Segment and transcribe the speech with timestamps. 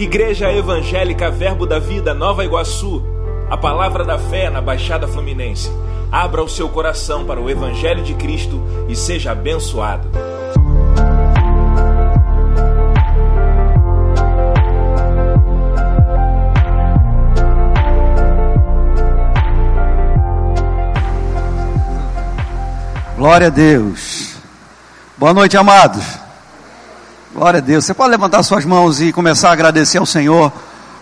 [0.00, 3.02] Igreja Evangélica Verbo da Vida Nova Iguaçu,
[3.50, 5.70] a palavra da fé na Baixada Fluminense.
[6.10, 10.08] Abra o seu coração para o Evangelho de Cristo e seja abençoado.
[23.18, 24.36] Glória a Deus.
[25.18, 26.19] Boa noite, amados.
[27.32, 27.84] Glória a Deus.
[27.84, 30.52] Você pode levantar suas mãos e começar a agradecer ao Senhor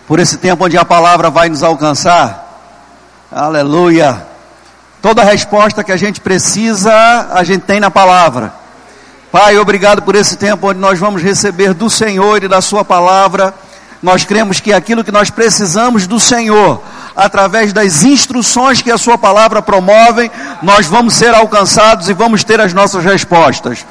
[0.07, 2.61] por esse tempo onde a palavra vai nos alcançar.
[3.33, 4.27] Aleluia.
[5.01, 6.93] Toda resposta que a gente precisa,
[7.33, 8.53] a gente tem na palavra.
[9.33, 13.55] Pai, obrigado por esse tempo onde nós vamos receber do Senhor e da Sua palavra.
[14.03, 16.83] Nós cremos que aquilo que nós precisamos do Senhor,
[17.17, 20.31] através das instruções que a Sua palavra promove,
[20.63, 23.87] nós vamos ser alcançados e vamos ter as nossas respostas.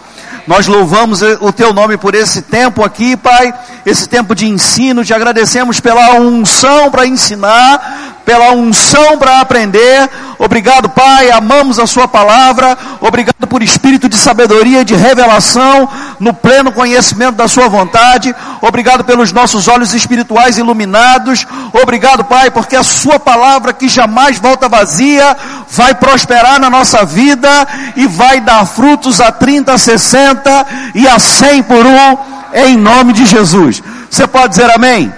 [0.47, 3.53] Nós louvamos o teu nome por esse tempo aqui, Pai,
[3.85, 5.03] esse tempo de ensino.
[5.03, 10.09] Te agradecemos pela unção para ensinar, pela unção para aprender.
[10.37, 11.31] Obrigado, Pai.
[11.31, 12.77] Amamos a Sua palavra.
[12.99, 15.87] Obrigado por espírito de sabedoria de revelação
[16.19, 18.35] no pleno conhecimento da Sua vontade.
[18.61, 21.47] Obrigado pelos nossos olhos espirituais iluminados.
[21.81, 25.37] Obrigado, Pai, porque a Sua palavra que jamais volta vazia
[25.69, 27.49] vai prosperar na nossa vida
[27.95, 32.17] e vai dar frutos a 30, 60 e a 100 por um,
[32.53, 33.81] em nome de Jesus.
[34.09, 35.13] Você pode dizer amém?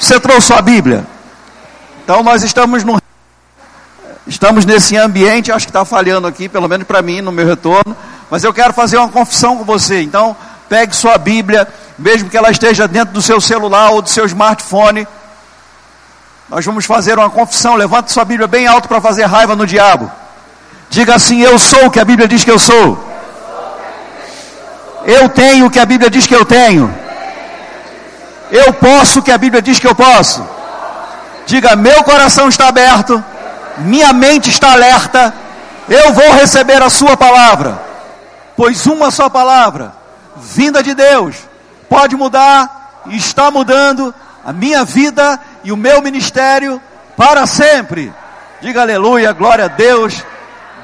[0.00, 1.17] Você trouxe sua Bíblia?
[2.08, 2.82] Então nós estamos
[4.26, 7.94] Estamos nesse ambiente, acho que está falhando aqui, pelo menos para mim, no meu retorno.
[8.30, 10.00] Mas eu quero fazer uma confissão com você.
[10.00, 10.34] Então,
[10.70, 15.06] pegue sua Bíblia, mesmo que ela esteja dentro do seu celular ou do seu smartphone.
[16.48, 17.74] Nós vamos fazer uma confissão.
[17.74, 20.10] Levante sua Bíblia bem alto para fazer raiva no diabo.
[20.88, 23.06] Diga assim: Eu sou o que a Bíblia diz que eu sou.
[25.04, 26.90] Eu tenho o que a Bíblia diz que eu tenho.
[28.50, 30.56] Eu posso o que a Bíblia diz que eu posso.
[31.48, 33.22] Diga: Meu coração está aberto
[33.78, 35.32] minha mente está alerta,
[35.88, 37.80] eu vou receber a Sua palavra,
[38.56, 39.92] pois uma só palavra,
[40.36, 41.36] vinda de Deus,
[41.88, 44.14] pode mudar e está mudando
[44.44, 46.80] a minha vida e o meu ministério
[47.16, 48.12] para sempre.
[48.60, 50.22] Diga aleluia, glória a Deus.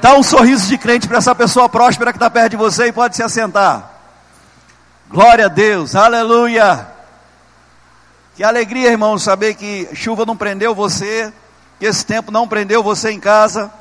[0.01, 2.91] Dá um sorriso de crente para essa pessoa próspera que está perto de você e
[2.91, 3.91] pode se assentar.
[5.09, 6.94] Glória a Deus, aleluia.
[8.35, 11.31] Que alegria, irmão, saber que chuva não prendeu você,
[11.79, 13.71] que esse tempo não prendeu você em casa,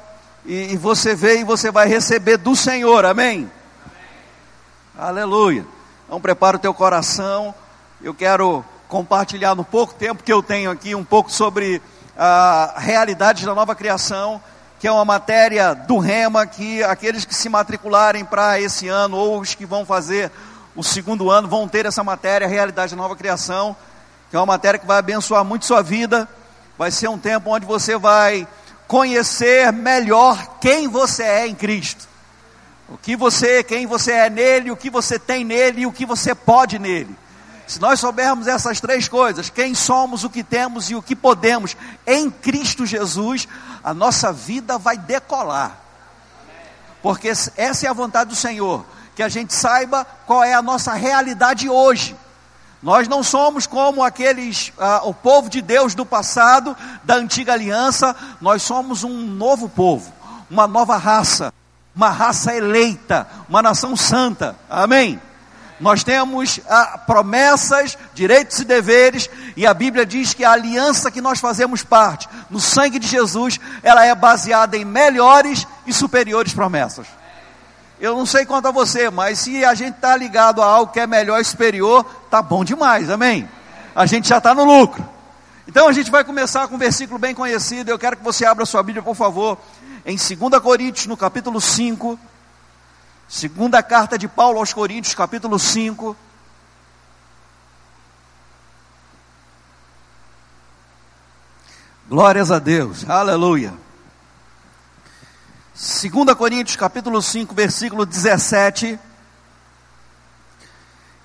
[0.46, 3.50] e, e você veio e você vai receber do Senhor, amém?
[3.84, 5.08] amém?
[5.08, 5.66] Aleluia.
[6.06, 7.52] Então prepara o teu coração,
[8.00, 11.82] eu quero compartilhar no pouco tempo que eu tenho aqui um pouco sobre
[12.16, 14.40] a realidade da nova criação,
[14.78, 19.40] que é uma matéria do Rema, que aqueles que se matricularem para esse ano, ou
[19.40, 20.30] os que vão fazer
[20.76, 23.74] o segundo ano, vão ter essa matéria, a realidade da nova criação,
[24.34, 26.28] que é uma matéria que vai abençoar muito sua vida,
[26.76, 28.48] Vai ser um tempo onde você vai
[28.88, 32.08] conhecer melhor quem você é em Cristo.
[32.88, 36.04] O que você, quem você é nele, o que você tem nele e o que
[36.04, 37.16] você pode nele.
[37.64, 41.76] Se nós soubermos essas três coisas, quem somos, o que temos e o que podemos
[42.04, 43.46] em Cristo Jesus,
[43.84, 45.78] a nossa vida vai decolar.
[47.00, 48.84] Porque essa é a vontade do Senhor,
[49.14, 52.16] que a gente saiba qual é a nossa realidade hoje.
[52.84, 58.14] Nós não somos como aqueles, ah, o povo de Deus do passado, da antiga aliança,
[58.42, 60.12] nós somos um novo povo,
[60.50, 61.50] uma nova raça,
[61.96, 65.18] uma raça eleita, uma nação santa, amém?
[65.80, 71.22] Nós temos ah, promessas, direitos e deveres, e a Bíblia diz que a aliança que
[71.22, 77.06] nós fazemos parte, no sangue de Jesus, ela é baseada em melhores e superiores promessas.
[78.04, 81.00] Eu não sei quanto a você, mas se a gente está ligado a algo que
[81.00, 83.48] é melhor superior, tá bom demais, amém?
[83.96, 85.02] A gente já está no lucro.
[85.66, 87.88] Então a gente vai começar com um versículo bem conhecido.
[87.88, 89.56] Eu quero que você abra sua Bíblia, por favor,
[90.04, 92.18] em 2 Coríntios, no capítulo 5.
[93.26, 96.14] Segunda carta de Paulo aos Coríntios, capítulo 5.
[102.06, 103.72] Glórias a Deus, aleluia.
[105.76, 108.96] 2 Coríntios capítulo 5, versículo 17.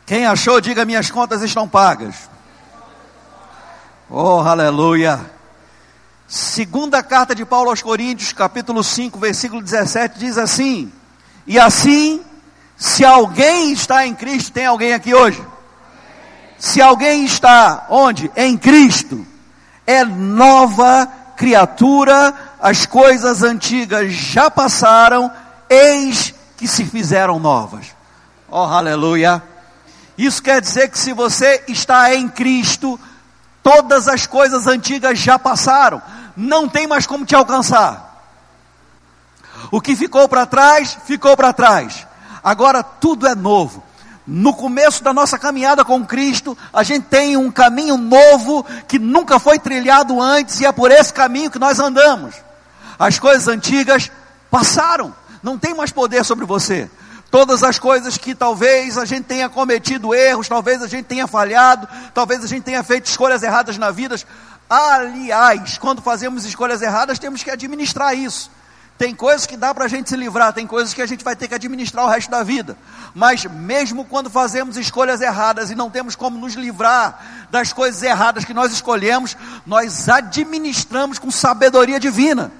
[0.08, 2.28] Quem achou, diga: minhas contas estão pagas.
[4.10, 5.24] Oh, aleluia.
[6.28, 10.92] Segunda carta de Paulo aos Coríntios, capítulo 5, versículo 17, diz assim:
[11.46, 12.26] E assim,
[12.76, 15.46] se alguém está em Cristo, tem alguém aqui hoje?
[16.58, 18.32] Se alguém está onde?
[18.36, 19.24] Em Cristo,
[19.86, 21.08] é nova
[21.38, 25.32] criatura as coisas antigas já passaram,
[25.70, 27.88] eis que se fizeram novas.
[28.50, 29.42] Oh, aleluia!
[30.18, 33.00] Isso quer dizer que se você está em Cristo,
[33.64, 36.02] todas as coisas antigas já passaram,
[36.36, 38.08] não tem mais como te alcançar.
[39.72, 42.06] O que ficou para trás, ficou para trás.
[42.44, 43.84] Agora tudo é novo.
[44.28, 49.40] No começo da nossa caminhada com Cristo, a gente tem um caminho novo que nunca
[49.40, 52.36] foi trilhado antes e é por esse caminho que nós andamos.
[53.00, 54.12] As coisas antigas
[54.52, 56.92] passaram, não tem mais poder sobre você.
[57.32, 61.88] Todas as coisas que talvez a gente tenha cometido erros, talvez a gente tenha falhado,
[62.14, 64.18] talvez a gente tenha feito escolhas erradas na vida.
[64.70, 68.52] Aliás, quando fazemos escolhas erradas, temos que administrar isso.
[68.98, 71.34] Tem coisas que dá para a gente se livrar, tem coisas que a gente vai
[71.34, 72.78] ter que administrar o resto da vida.
[73.16, 78.44] Mas mesmo quando fazemos escolhas erradas e não temos como nos livrar das coisas erradas
[78.44, 82.52] que nós escolhemos, nós administramos com sabedoria divina.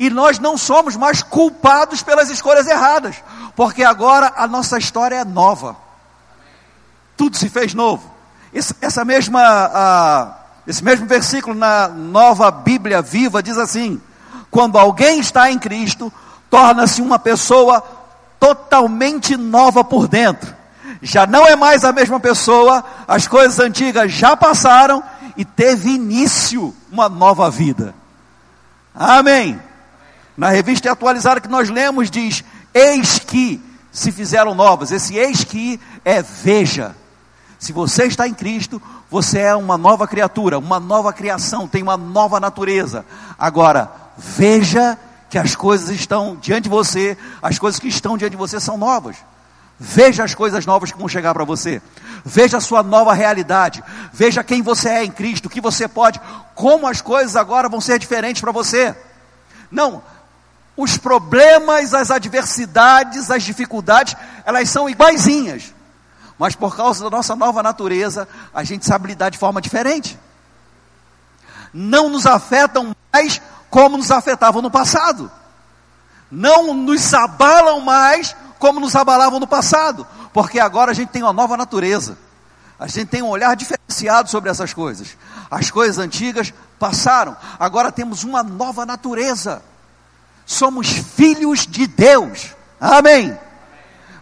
[0.00, 3.16] E nós não somos mais culpados pelas escolhas erradas,
[3.54, 5.76] porque agora a nossa história é nova.
[7.18, 8.10] Tudo se fez novo.
[8.50, 14.00] Esse, essa mesma, esse mesmo versículo na nova Bíblia viva diz assim:
[14.50, 16.10] quando alguém está em Cristo,
[16.48, 17.82] torna-se uma pessoa
[18.40, 20.56] totalmente nova por dentro.
[21.02, 25.04] Já não é mais a mesma pessoa, as coisas antigas já passaram
[25.36, 27.94] e teve início uma nova vida.
[28.94, 29.60] Amém.
[30.40, 32.42] Na revista atualizada que nós lemos diz:
[32.72, 34.90] Eis que se fizeram novas.
[34.90, 36.96] Esse eis que é veja.
[37.58, 41.98] Se você está em Cristo, você é uma nova criatura, uma nova criação, tem uma
[41.98, 43.04] nova natureza.
[43.38, 44.98] Agora, Veja
[45.28, 48.78] que as coisas estão diante de você, as coisas que estão diante de você são
[48.78, 49.16] novas.
[49.78, 51.82] Veja as coisas novas que vão chegar para você.
[52.24, 53.84] Veja a sua nova realidade.
[54.10, 56.18] Veja quem você é em Cristo, o que você pode,
[56.54, 58.96] como as coisas agora vão ser diferentes para você.
[59.70, 60.02] Não,
[60.82, 64.16] os problemas, as adversidades, as dificuldades,
[64.46, 65.74] elas são iguaizinhas.
[66.38, 70.18] Mas por causa da nossa nova natureza, a gente sabe lidar de forma diferente.
[71.70, 75.30] Não nos afetam mais como nos afetavam no passado.
[76.30, 81.32] Não nos abalam mais como nos abalavam no passado, porque agora a gente tem uma
[81.34, 82.16] nova natureza.
[82.78, 85.14] A gente tem um olhar diferenciado sobre essas coisas.
[85.50, 89.62] As coisas antigas passaram, agora temos uma nova natureza.
[90.50, 92.56] Somos filhos de Deus.
[92.80, 93.38] Amém.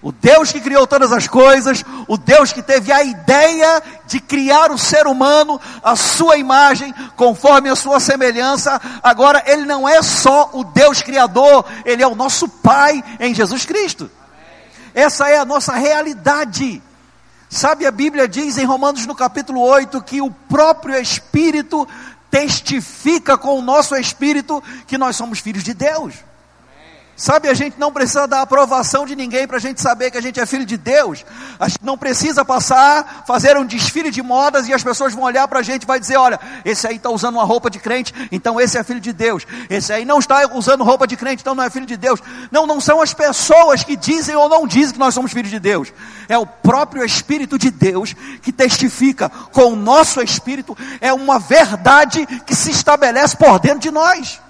[0.03, 4.71] O Deus que criou todas as coisas, o Deus que teve a ideia de criar
[4.71, 10.51] o ser humano, a sua imagem, conforme a sua semelhança, agora ele não é só
[10.53, 14.11] o Deus criador, ele é o nosso Pai em Jesus Cristo.
[14.95, 16.83] Essa é a nossa realidade.
[17.49, 21.89] Sabe, a Bíblia diz em Romanos no capítulo 8 que o próprio Espírito
[22.31, 26.15] testifica com o nosso espírito que nós somos filhos de Deus.
[27.19, 30.21] Sabe, a gente não precisa da aprovação de ninguém para a gente saber que a
[30.21, 31.25] gente é filho de Deus.
[31.59, 35.49] A gente não precisa passar, fazer um desfile de modas e as pessoas vão olhar
[35.49, 38.15] para a gente e vai dizer: olha, esse aí está usando uma roupa de crente,
[38.31, 39.45] então esse é filho de Deus.
[39.69, 42.23] Esse aí não está usando roupa de crente, então não é filho de Deus.
[42.53, 45.59] Não, não são as pessoas que dizem ou não dizem que nós somos filhos de
[45.59, 45.93] Deus.
[46.29, 50.79] É o próprio Espírito de Deus que testifica com o nosso Espírito.
[51.01, 54.41] É uma verdade que se estabelece por dentro de nós.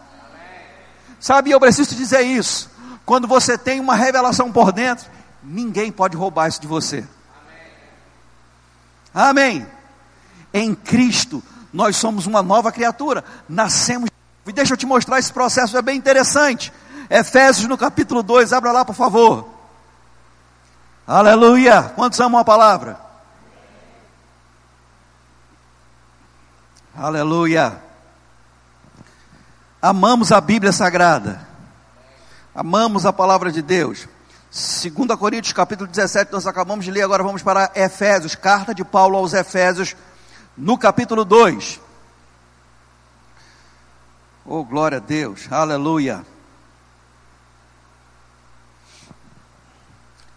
[1.21, 2.71] Sabe, eu preciso dizer isso.
[3.05, 5.07] Quando você tem uma revelação por dentro,
[5.43, 7.05] ninguém pode roubar isso de você.
[9.15, 9.67] Amém.
[10.53, 11.43] Em Cristo,
[11.73, 13.25] nós somos uma nova criatura.
[13.49, 14.11] Nascemos.
[14.47, 16.73] E deixa eu te mostrar esse processo, é bem interessante.
[17.11, 19.49] Efésios no capítulo 2, abra lá, por favor.
[21.07, 21.83] Aleluia.
[21.95, 23.01] Quantos amam a palavra?
[26.95, 27.88] Aleluia.
[29.81, 31.47] Amamos a Bíblia Sagrada.
[32.53, 34.09] Amamos a palavra de Deus.
[34.51, 39.17] 2 Coríntios capítulo 17, nós acabamos de ler, agora vamos para Efésios, carta de Paulo
[39.17, 39.95] aos Efésios,
[40.57, 41.81] no capítulo 2.
[44.45, 46.25] Oh, glória a Deus, aleluia.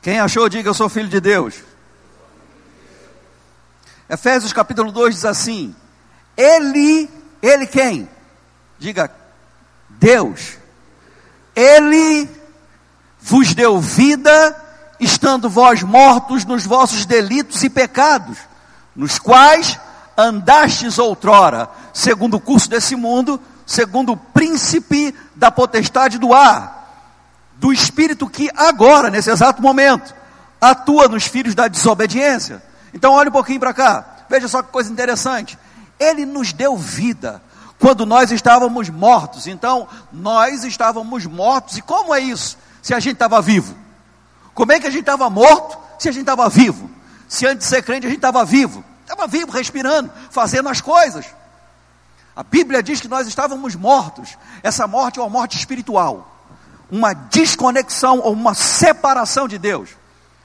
[0.02, 1.64] Quem achou, diga eu sou filho de Deus.
[4.08, 5.76] Efésios capítulo 2 diz assim:
[6.38, 7.10] Ele,
[7.42, 8.10] ele quem?
[8.78, 9.10] Diga,
[10.02, 10.58] Deus,
[11.56, 12.28] Ele
[13.22, 14.56] vos deu vida,
[15.00, 18.40] estando vós mortos nos vossos delitos e pecados,
[18.96, 19.80] nos quais
[20.18, 27.14] andastes outrora, segundo o curso desse mundo, segundo o príncipe da potestade do ar,
[27.58, 30.16] do espírito que agora, nesse exato momento,
[30.60, 32.60] atua nos filhos da desobediência.
[32.92, 35.60] Então, olhe um pouquinho para cá, veja só que coisa interessante.
[36.00, 37.40] Ele nos deu vida
[37.82, 39.48] quando nós estávamos mortos.
[39.48, 41.78] Então, nós estávamos mortos.
[41.78, 42.58] E como é isso?
[42.82, 43.76] Se a gente estava vivo?
[44.54, 46.90] Como é que a gente estava morto se a gente estava vivo?
[47.28, 48.84] Se antes de ser crente a gente estava vivo?
[49.12, 51.26] estava vivo, respirando, fazendo as coisas.
[52.36, 54.38] A Bíblia diz que nós estávamos mortos.
[54.64, 56.34] Essa morte é uma morte espiritual,
[56.90, 59.90] uma desconexão ou uma separação de Deus.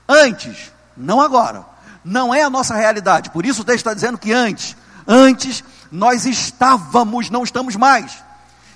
[0.09, 1.65] Antes, não agora.
[2.05, 3.31] Não é a nossa realidade.
[3.31, 4.77] Por isso o texto está dizendo que antes,
[5.07, 8.27] antes nós estávamos, não estamos mais.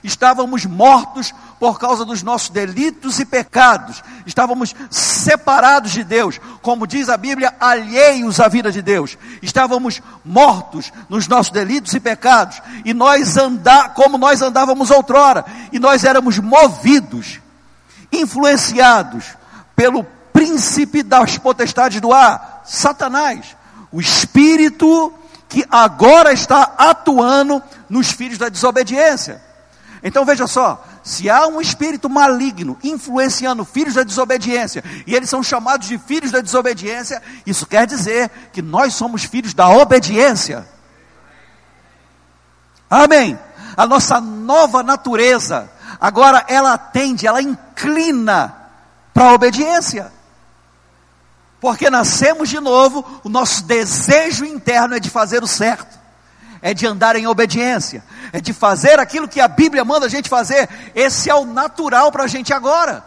[0.02, 4.02] Estávamos mortos por causa dos nossos delitos e pecados.
[4.24, 9.18] Estávamos separados de Deus, como diz a Bíblia, alheios à vida de Deus.
[9.42, 12.62] Estávamos mortos nos nossos delitos e pecados.
[12.82, 17.38] E nós andar como nós andávamos outrora, e nós éramos movidos,
[18.10, 19.36] influenciados
[19.76, 20.02] pelo
[20.32, 23.54] príncipe das potestades do ar, Satanás,
[23.92, 25.12] o espírito
[25.50, 29.42] que agora está atuando nos filhos da desobediência.
[30.02, 35.42] Então veja só, se há um espírito maligno influenciando filhos da desobediência, e eles são
[35.42, 40.66] chamados de filhos da desobediência, isso quer dizer que nós somos filhos da obediência.
[42.88, 43.38] Amém.
[43.76, 45.68] A nossa nova natureza,
[46.00, 48.54] agora ela tende, ela inclina
[49.12, 50.12] para a obediência.
[51.60, 55.98] Porque nascemos de novo, o nosso desejo interno é de fazer o certo,
[56.62, 58.02] é de andar em obediência,
[58.32, 60.68] é de fazer aquilo que a Bíblia manda a gente fazer.
[60.94, 63.04] Esse é o natural para a gente agora.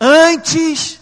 [0.00, 1.00] Antes,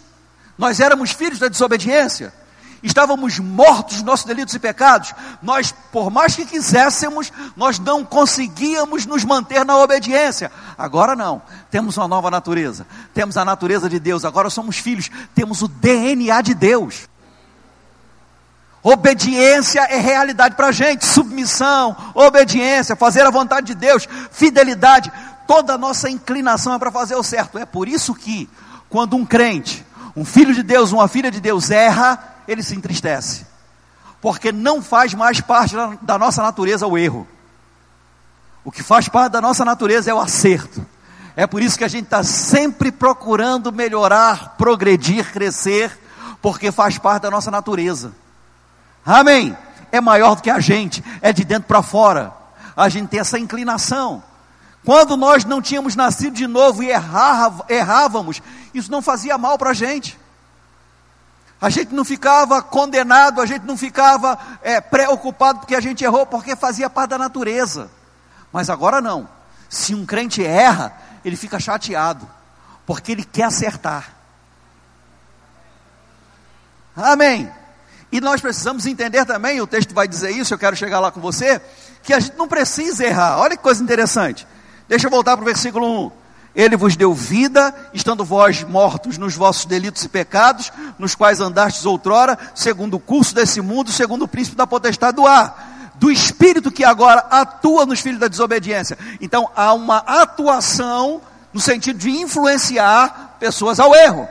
[0.58, 2.34] nós éramos filhos da desobediência,
[2.82, 9.06] estávamos mortos nos nossos delitos e pecados, nós, por mais que quiséssemos, nós não conseguíamos
[9.06, 10.50] nos manter na obediência.
[10.76, 15.62] Agora não, temos uma nova natureza, temos a natureza de Deus, agora somos filhos, temos
[15.62, 17.08] o DNA de Deus.
[18.82, 25.12] Obediência é realidade para a gente, submissão, obediência, fazer a vontade de Deus, fidelidade,
[25.46, 27.58] toda a nossa inclinação é para fazer o certo.
[27.58, 28.48] É por isso que,
[28.88, 29.84] quando um crente,
[30.16, 33.46] um filho de Deus, uma filha de Deus erra, ele se entristece,
[34.20, 37.26] porque não faz mais parte da nossa natureza o erro.
[38.64, 40.84] O que faz parte da nossa natureza é o acerto.
[41.36, 45.96] É por isso que a gente está sempre procurando melhorar, progredir, crescer,
[46.42, 48.12] porque faz parte da nossa natureza.
[49.04, 49.56] Amém?
[49.90, 52.32] É maior do que a gente, é de dentro para fora.
[52.76, 54.22] A gente tem essa inclinação.
[54.84, 58.40] Quando nós não tínhamos nascido de novo e errávamos,
[58.72, 60.18] isso não fazia mal para a gente.
[61.60, 66.24] A gente não ficava condenado, a gente não ficava é, preocupado porque a gente errou,
[66.24, 67.90] porque fazia parte da natureza.
[68.50, 69.28] Mas agora não.
[69.68, 72.26] Se um crente erra, ele fica chateado,
[72.86, 74.16] porque ele quer acertar.
[76.96, 77.52] Amém.
[78.10, 81.20] E nós precisamos entender também, o texto vai dizer isso, eu quero chegar lá com
[81.20, 81.60] você,
[82.02, 83.38] que a gente não precisa errar.
[83.38, 84.46] Olha que coisa interessante.
[84.90, 86.10] Deixa eu voltar para o versículo 1.
[86.52, 91.86] Ele vos deu vida, estando vós mortos nos vossos delitos e pecados, nos quais andastes
[91.86, 96.72] outrora, segundo o curso desse mundo, segundo o príncipe da potestade do ar, do espírito
[96.72, 98.98] que agora atua nos filhos da desobediência.
[99.20, 101.20] Então há uma atuação
[101.52, 104.28] no sentido de influenciar pessoas ao erro.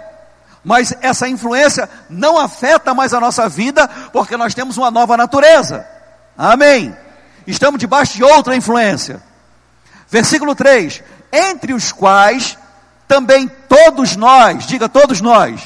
[0.62, 5.88] Mas essa influência não afeta mais a nossa vida, porque nós temos uma nova natureza.
[6.38, 6.94] Amém.
[7.48, 9.29] Estamos debaixo de outra influência.
[10.10, 12.58] Versículo 3: Entre os quais
[13.08, 15.62] também todos nós, diga todos nós,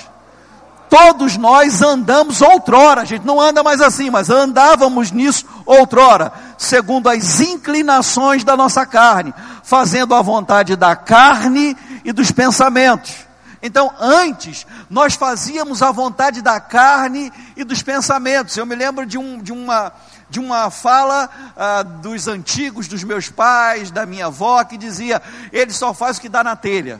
[0.90, 7.10] todos nós andamos outrora, a gente não anda mais assim, mas andávamos nisso outrora, segundo
[7.10, 9.34] as inclinações da nossa carne,
[9.64, 13.12] fazendo a vontade da carne e dos pensamentos.
[13.66, 18.58] Então, antes, nós fazíamos a vontade da carne e dos pensamentos.
[18.58, 19.94] Eu me lembro de, um, de uma,
[20.34, 25.22] de uma fala ah, dos antigos, dos meus pais, da minha avó, que dizia:
[25.52, 27.00] ele só faz o que dá na telha.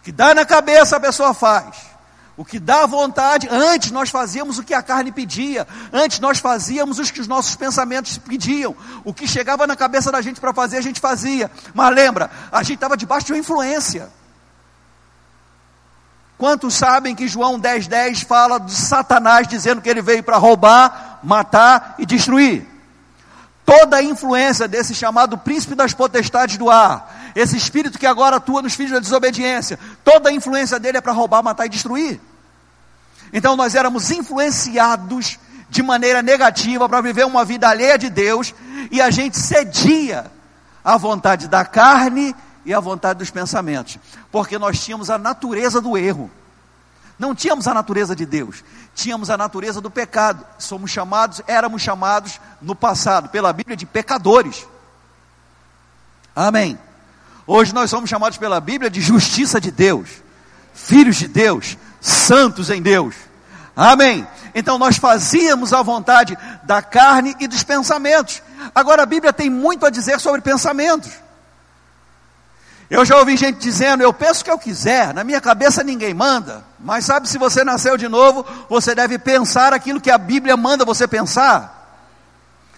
[0.00, 1.94] O que dá na cabeça a pessoa faz.
[2.36, 6.98] O que dá vontade, antes nós fazíamos o que a carne pedia, antes nós fazíamos
[6.98, 8.74] o que os nossos pensamentos pediam,
[9.04, 11.48] o que chegava na cabeça da gente para fazer, a gente fazia.
[11.72, 14.10] Mas lembra, a gente estava debaixo de uma influência.
[16.36, 21.03] Quantos sabem que João 10,10 10 fala de Satanás dizendo que ele veio para roubar,
[21.24, 22.66] matar e destruir?
[23.64, 28.60] Toda a influência desse chamado príncipe das potestades do ar, esse espírito que agora atua
[28.60, 32.20] nos filhos da desobediência, toda a influência dele é para roubar, matar e destruir.
[33.32, 35.38] Então nós éramos influenciados
[35.70, 38.54] de maneira negativa para viver uma vida alheia de Deus
[38.90, 40.30] e a gente cedia
[40.84, 43.98] à vontade da carne e a vontade dos pensamentos,
[44.30, 46.30] porque nós tínhamos a natureza do erro.
[47.18, 50.44] Não tínhamos a natureza de Deus, tínhamos a natureza do pecado.
[50.58, 54.66] Somos chamados, éramos chamados no passado pela Bíblia de pecadores.
[56.34, 56.78] Amém.
[57.46, 60.08] Hoje nós somos chamados pela Bíblia de justiça de Deus,
[60.72, 63.14] filhos de Deus, santos em Deus.
[63.76, 64.26] Amém.
[64.54, 68.42] Então nós fazíamos a vontade da carne e dos pensamentos.
[68.74, 71.10] Agora a Bíblia tem muito a dizer sobre pensamentos.
[72.90, 76.12] Eu já ouvi gente dizendo, eu penso o que eu quiser, na minha cabeça ninguém
[76.12, 76.64] manda.
[76.78, 80.84] Mas sabe, se você nasceu de novo, você deve pensar aquilo que a Bíblia manda
[80.84, 81.74] você pensar.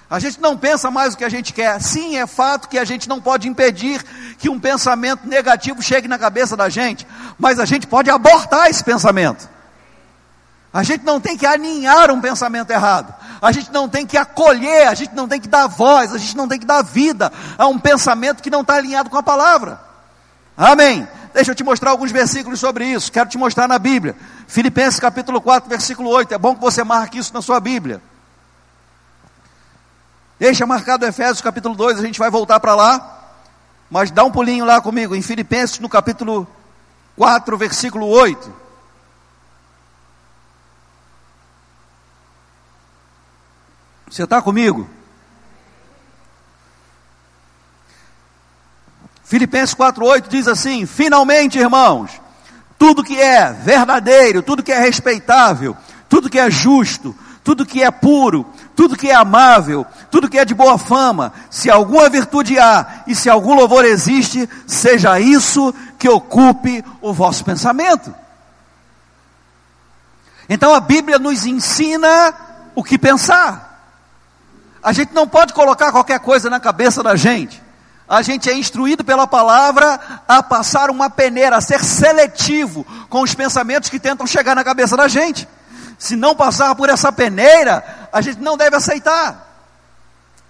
[0.08, 1.80] A gente não pensa mais o que a gente quer.
[1.82, 4.00] Sim, é fato que a gente não pode impedir
[4.38, 7.04] que um pensamento negativo chegue na cabeça da gente,
[7.36, 9.48] mas a gente pode abortar esse pensamento.
[10.72, 13.12] A gente não tem que aninhar um pensamento errado.
[13.42, 16.36] A gente não tem que acolher, a gente não tem que dar voz, a gente
[16.36, 19.85] não tem que dar vida a um pensamento que não está alinhado com a palavra.
[20.56, 21.06] Amém.
[21.34, 23.12] Deixa eu te mostrar alguns versículos sobre isso.
[23.12, 24.16] Quero te mostrar na Bíblia.
[24.48, 26.32] Filipenses capítulo 4, versículo 8.
[26.32, 28.00] É bom que você marque isso na sua Bíblia.
[30.38, 33.12] Deixa marcado Efésios capítulo 2, a gente vai voltar para lá.
[33.90, 36.48] Mas dá um pulinho lá comigo, em Filipenses no capítulo
[37.16, 38.52] 4, versículo 8.
[44.08, 44.88] Você está comigo?
[49.26, 52.12] Filipenses 4,8 diz assim: Finalmente, irmãos,
[52.78, 55.76] tudo que é verdadeiro, tudo que é respeitável,
[56.08, 60.44] tudo que é justo, tudo que é puro, tudo que é amável, tudo que é
[60.44, 66.08] de boa fama, se alguma virtude há e se algum louvor existe, seja isso que
[66.08, 68.14] ocupe o vosso pensamento.
[70.48, 72.32] Então a Bíblia nos ensina
[72.76, 73.90] o que pensar.
[74.80, 77.65] A gente não pode colocar qualquer coisa na cabeça da gente
[78.08, 79.98] a gente é instruído pela palavra
[80.28, 84.96] a passar uma peneira, a ser seletivo com os pensamentos que tentam chegar na cabeça
[84.96, 85.48] da gente.
[85.98, 89.44] Se não passar por essa peneira, a gente não deve aceitar.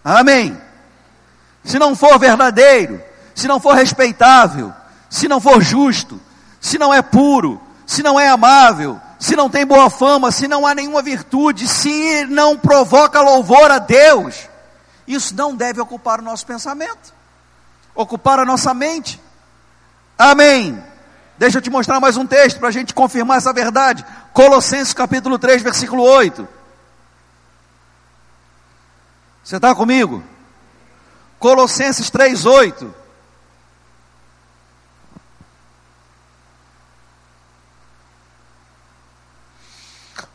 [0.05, 0.61] Amém.
[1.65, 3.03] Se não for verdadeiro,
[3.35, 4.73] se não for respeitável,
[5.09, 6.21] se não for justo,
[6.61, 10.67] se não é puro, se não é amável, se não tem boa fama, se não
[10.67, 14.47] há nenhuma virtude, se não provoca louvor a Deus,
[15.09, 17.16] isso não deve ocupar o nosso pensamento
[17.97, 19.21] ocupar a nossa mente.
[20.17, 20.83] Amém.
[21.39, 24.05] Deixa eu te mostrar mais um texto para a gente confirmar essa verdade.
[24.33, 26.47] Colossenses capítulo 3, versículo 8.
[29.43, 30.23] Você está comigo?
[31.39, 32.95] Colossenses 3, 8.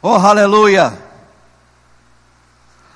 [0.04, 0.98] Oh, aleluia!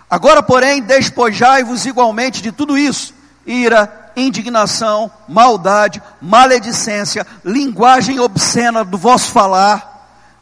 [0.10, 3.14] Agora, porém, despojai-vos igualmente de tudo isso:
[3.46, 9.94] ira, indignação, maldade, maledicência, linguagem obscena do vosso falar.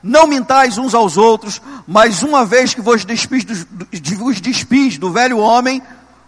[0.02, 3.56] Não mintais uns aos outros, mas uma vez que vos despis, do,
[4.18, 5.82] vos despis do velho homem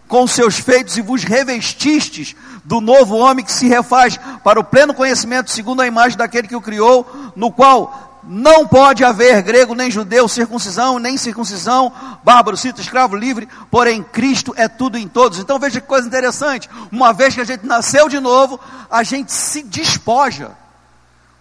[0.08, 4.94] com seus feitos e vos revestistes do novo homem que se refaz para o pleno
[4.94, 7.06] conhecimento segundo a imagem daquele que o criou,
[7.36, 11.92] no qual não pode haver grego nem judeu, circuncisão nem circuncisão,
[12.24, 15.40] bárbaro, cito, escravo, livre, porém Cristo é tudo em todos.
[15.40, 18.60] Então veja que coisa interessante, uma vez que a gente nasceu de novo,
[18.90, 20.52] a gente se despoja.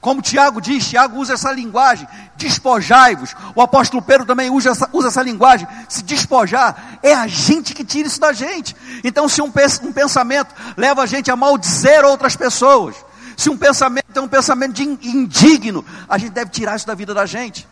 [0.04, 3.34] Como Tiago diz, Tiago usa essa linguagem, despojai-vos.
[3.54, 6.98] O apóstolo Pedro também usa essa, usa essa linguagem, se despojar.
[7.02, 8.76] É a gente que tira isso da gente.
[9.02, 12.94] Então, se um, pensamento leva a gente a maldizer outras pessoas,
[13.36, 17.26] se um pensamento é um pensamento indigno, a gente deve tirar isso da vida da
[17.26, 17.66] gente.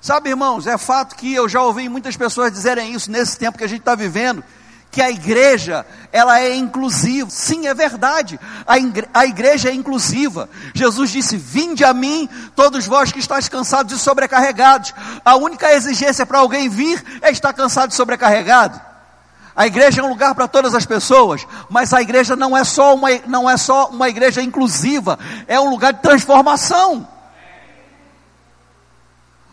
[0.00, 3.64] Sabe, irmãos, é fato que eu já ouvi muitas pessoas dizerem isso nesse tempo que
[3.64, 4.42] a gente está vivendo,
[4.90, 7.30] que a igreja, ela é inclusiva.
[7.30, 8.38] Sim, é verdade.
[8.66, 8.74] A,
[9.20, 10.50] a igreja é inclusiva.
[10.74, 14.92] Jesus disse: Vinde a mim, todos vós que estáis cansados e sobrecarregados.
[15.24, 18.91] A única exigência para alguém vir é estar cansado e sobrecarregado.
[19.54, 22.94] A igreja é um lugar para todas as pessoas, mas a igreja não é só
[22.94, 27.06] uma, não é só uma igreja inclusiva, é um lugar de transformação.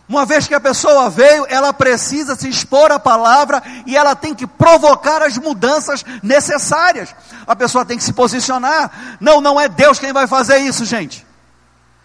[0.10, 4.34] Uma vez que a pessoa veio, ela precisa se expor à palavra e ela tem
[4.34, 7.14] que provocar as mudanças necessárias.
[7.46, 9.18] A pessoa tem que se posicionar.
[9.20, 11.24] Não, não é Deus quem vai fazer isso, gente.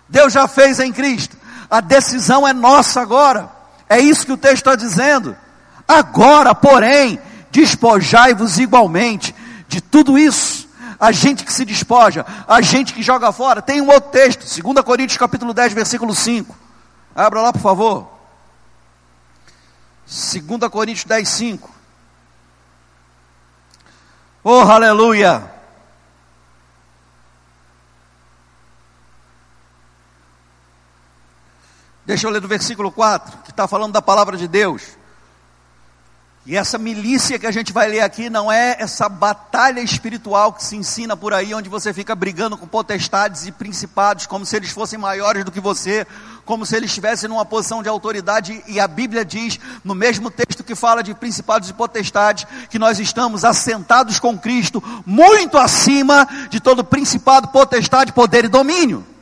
[0.06, 1.34] Deus já fez em Cristo.
[1.70, 3.48] A decisão é nossa agora.
[3.88, 5.34] É isso que o texto está dizendo.
[5.88, 7.18] Agora, porém,
[7.54, 9.32] despojai-vos igualmente
[9.68, 10.68] de tudo isso.
[10.98, 13.62] A gente que se despoja, a gente que joga fora.
[13.62, 16.54] Tem um outro texto, 2 Coríntios capítulo 10, versículo 5.
[17.14, 18.08] Abra lá, por favor.
[20.06, 21.70] 2 Coríntios 10, 5.
[24.42, 25.50] Oh, aleluia!
[32.04, 34.98] Deixa eu ler do versículo 4, que está falando da palavra de Deus.
[36.46, 40.62] E essa milícia que a gente vai ler aqui não é essa batalha espiritual que
[40.62, 44.70] se ensina por aí, onde você fica brigando com potestades e principados, como se eles
[44.70, 46.06] fossem maiores do que você,
[46.44, 48.62] como se eles estivessem numa posição de autoridade.
[48.66, 53.00] E a Bíblia diz, no mesmo texto que fala de principados e potestades, que nós
[53.00, 59.13] estamos assentados com Cristo, muito acima de todo principado, potestade, poder e domínio.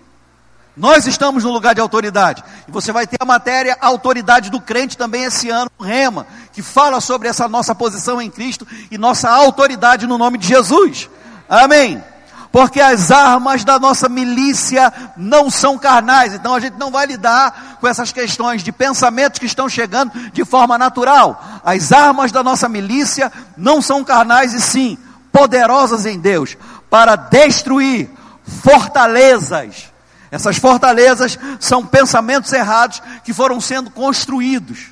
[0.77, 2.43] Nós estamos no lugar de autoridade.
[2.67, 7.01] E você vai ter a matéria autoridade do crente também esse ano, Rema, que fala
[7.01, 11.11] sobre essa nossa posição em Cristo e nossa autoridade no nome de Jesus.
[11.49, 12.03] Amém.
[12.51, 17.79] Porque as armas da nossa milícia não são carnais, então a gente não vai lidar
[17.81, 21.43] com essas questões de pensamentos que estão chegando de forma natural.
[21.65, 24.99] As armas da nossa milícia não são carnais e sim
[25.31, 26.57] poderosas em Deus
[26.91, 28.11] para destruir
[28.45, 29.92] fortalezas
[30.33, 34.87] essas fortalezas são pensamentos errados que foram sendo construídos.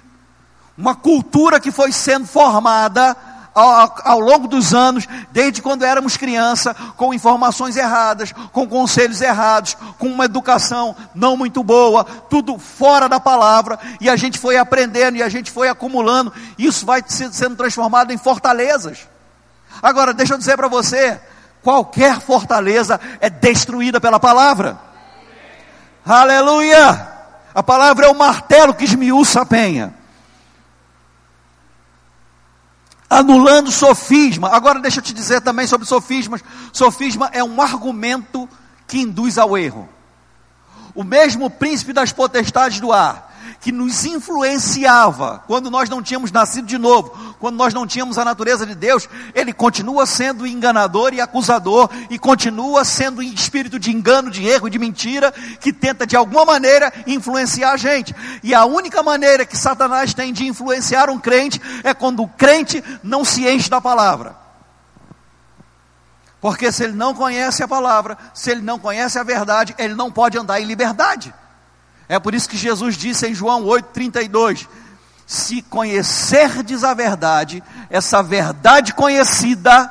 [0.76, 3.16] Uma cultura que foi sendo formada
[3.54, 9.74] ao, ao, longo dos anos, desde quando éramos criança, com informações erradas, com conselhos errados,
[9.98, 15.16] com uma educação não muito boa, tudo fora da palavra, e a gente foi aprendendo
[15.16, 19.08] e a gente foi acumulando, isso vai sendo transformado em fortalezas.
[19.82, 21.18] Agora, deixa eu dizer para você:
[21.62, 24.89] qualquer fortaleza é destruída pela palavra.
[26.10, 27.08] Aleluia!
[27.54, 29.94] A palavra é o martelo que esmiuça a penha.
[33.08, 34.48] Anulando sofisma.
[34.48, 36.42] Agora deixa eu te dizer também sobre sofismas.
[36.72, 38.48] Sofisma é um argumento
[38.88, 39.88] que induz ao erro.
[40.96, 46.66] O mesmo príncipe das potestades do ar que nos influenciava quando nós não tínhamos nascido
[46.66, 51.22] de novo, quando nós não tínhamos a natureza de Deus, ele continua sendo enganador e
[51.22, 56.14] acusador e continua sendo espírito de engano, de erro e de mentira que tenta de
[56.14, 58.14] alguma maneira influenciar a gente.
[58.42, 62.84] E a única maneira que Satanás tem de influenciar um crente é quando o crente
[63.02, 64.36] não se enche da palavra.
[66.42, 70.12] Porque se ele não conhece a palavra, se ele não conhece a verdade, ele não
[70.12, 71.32] pode andar em liberdade.
[72.06, 74.66] É por isso que Jesus disse em João 8,32:
[75.30, 79.88] Se conhecerdes a verdade, essa verdade conhecida,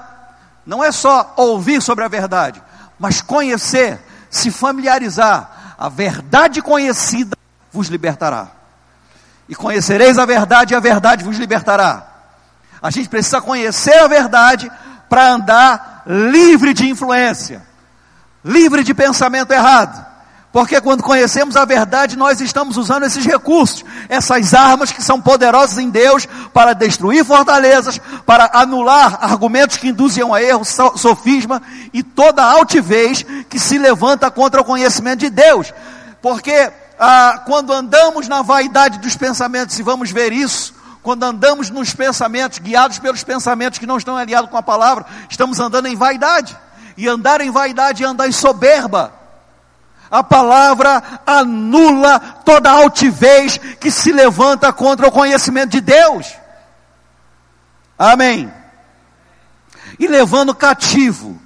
[0.66, 2.62] não é só ouvir sobre a verdade,
[3.00, 7.38] mas conhecer, se familiarizar, a verdade conhecida
[7.72, 8.50] vos libertará.
[9.48, 12.06] E conhecereis a verdade, e a verdade vos libertará.
[12.82, 14.70] A gente precisa conhecer a verdade
[15.08, 17.66] para andar livre de influência,
[18.44, 20.06] livre de pensamento errado.
[20.52, 25.78] Porque quando conhecemos a verdade, nós estamos usando esses recursos, essas armas que são poderosas
[25.78, 31.62] em Deus para destruir fortalezas, para anular argumentos que induzem a erro, sofisma
[31.94, 35.72] e toda altivez que se levanta contra o conhecimento de Deus.
[36.20, 41.94] Porque ah, quando andamos na vaidade dos pensamentos, e vamos ver isso, quando andamos nos
[41.94, 46.58] pensamentos, guiados pelos pensamentos que não estão aliados com a palavra, estamos andando em vaidade.
[46.98, 49.19] E andar em vaidade é andar em soberba
[50.10, 56.34] a palavra anula toda altivez que se levanta contra o conhecimento de Deus.
[57.98, 58.52] Amém.
[60.00, 61.40] E levando cativo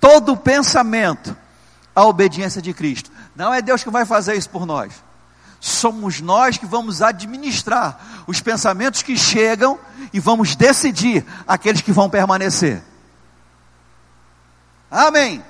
[0.00, 1.36] todo pensamento
[1.94, 3.10] à obediência de Cristo.
[3.36, 4.92] Não é Deus que vai fazer isso por nós.
[5.60, 9.78] Somos nós que vamos administrar os pensamentos que chegam
[10.12, 12.82] e vamos decidir aqueles que vão permanecer.
[14.90, 15.42] Amém.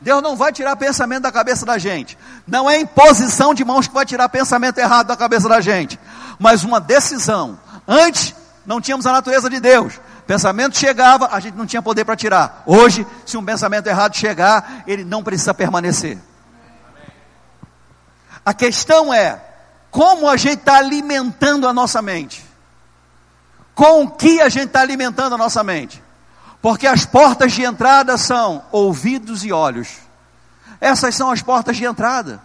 [0.00, 2.16] Deus não vai tirar pensamento da cabeça da gente.
[2.46, 5.98] Não é imposição de mãos que vai tirar pensamento errado da cabeça da gente,
[6.38, 7.58] mas uma decisão.
[7.86, 8.34] Antes
[8.64, 10.00] não tínhamos a natureza de Deus.
[10.26, 12.62] Pensamento chegava, a gente não tinha poder para tirar.
[12.66, 16.18] Hoje, se um pensamento errado chegar, ele não precisa permanecer.
[18.44, 19.42] A questão é
[19.90, 22.44] como a gente está alimentando a nossa mente.
[23.74, 26.02] Com o que a gente está alimentando a nossa mente?
[26.60, 29.98] Porque as portas de entrada são ouvidos e olhos.
[30.80, 32.40] Essas são as portas de entrada.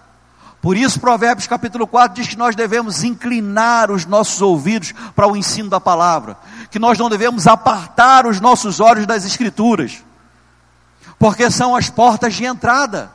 [0.61, 5.35] Por isso, Provérbios capítulo 4 diz que nós devemos inclinar os nossos ouvidos para o
[5.35, 6.37] ensino da palavra,
[6.71, 10.01] que nós não devemos apartar os nossos olhos das Escrituras,
[11.19, 13.11] porque são as portas de entrada.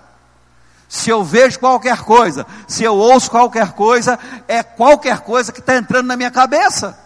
[0.90, 5.76] Se eu vejo qualquer coisa, se eu ouço qualquer coisa, é qualquer coisa que está
[5.76, 6.98] entrando na minha cabeça.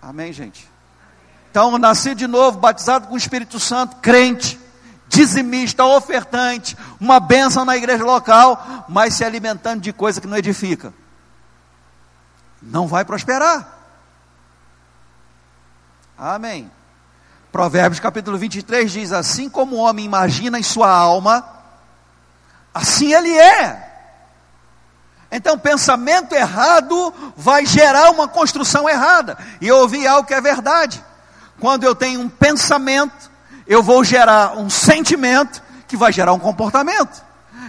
[0.00, 0.71] Amém, gente?
[1.52, 4.58] Então, nasci de novo, batizado com o Espírito Santo, crente,
[5.06, 10.94] dizimista, ofertante, uma bênção na igreja local, mas se alimentando de coisa que não edifica.
[12.62, 13.68] Não vai prosperar.
[16.16, 16.70] Amém.
[17.52, 21.46] Provérbios capítulo 23 diz: Assim como o homem imagina em sua alma,
[22.72, 23.90] assim ele é.
[25.30, 29.36] Então, pensamento errado vai gerar uma construção errada.
[29.60, 31.11] E eu ouvi algo que é verdade.
[31.60, 33.30] Quando eu tenho um pensamento,
[33.66, 37.22] eu vou gerar um sentimento que vai gerar um comportamento.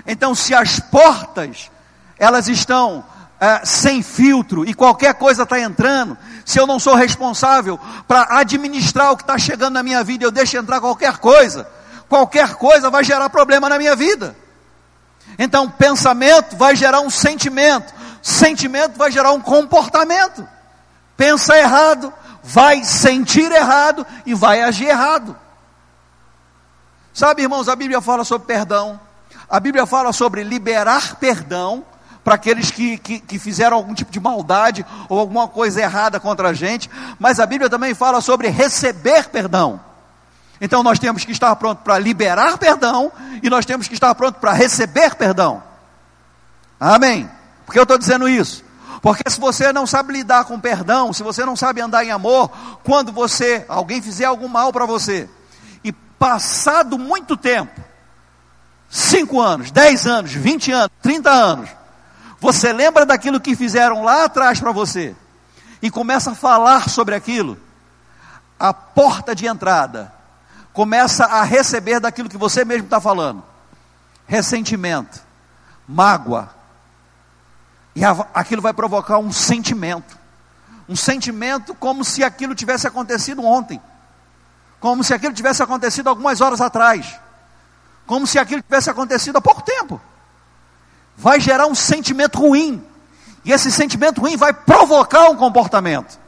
[0.06, 1.70] Então, se as portas
[2.18, 3.04] elas estão
[3.40, 9.12] é, sem filtro e qualquer coisa está entrando, se eu não sou responsável para administrar
[9.12, 11.68] o que está chegando na minha vida, eu deixo entrar qualquer coisa,
[12.08, 14.36] qualquer coisa vai gerar problema na minha vida.
[15.38, 20.48] Então, pensamento vai gerar um sentimento, sentimento vai gerar um comportamento.
[21.18, 25.36] Pensa errado, vai sentir errado e vai agir errado.
[27.14, 29.00] Sabe, irmãos, a Bíblia fala sobre perdão,
[29.50, 31.86] a Bíblia fala sobre liberar perdão
[32.24, 36.50] para aqueles que, que, que, fizeram algum tipo de maldade ou alguma coisa errada contra
[36.50, 39.80] a gente, mas a Bíblia também fala sobre receber perdão.
[40.62, 44.40] Então nós temos que estar pronto para liberar perdão e nós temos que estar pronto
[44.40, 45.62] para receber perdão.
[46.80, 47.30] Amém?
[47.66, 48.64] Por que eu estou dizendo isso?
[49.04, 52.50] Porque se você não sabe lidar com perdão, se você não sabe andar em amor,
[52.86, 55.30] quando você, alguém fizer algum mal para você,
[55.84, 57.82] e passado muito tempo,
[58.90, 61.70] 5 anos, 10 anos, 20 anos, 30 anos,
[62.40, 65.14] você lembra daquilo que fizeram lá atrás para você,
[65.82, 67.60] e começa a falar sobre aquilo,
[68.58, 70.14] a porta de entrada
[70.72, 73.44] começa a receber daquilo que você mesmo está falando:
[74.26, 75.22] ressentimento,
[75.86, 76.63] mágoa.
[77.96, 78.02] E
[78.34, 80.18] aquilo vai provocar um sentimento.
[80.88, 83.82] Um sentimento como se aquilo tivesse acontecido ontem.
[84.80, 87.20] Como se aquilo tivesse acontecido algumas horas atrás.
[88.06, 90.02] Como se aquilo tivesse acontecido há pouco tempo.
[91.16, 92.84] Vai gerar um sentimento ruim.
[93.46, 96.20] E esse sentimento ruim vai provocar um comportamento.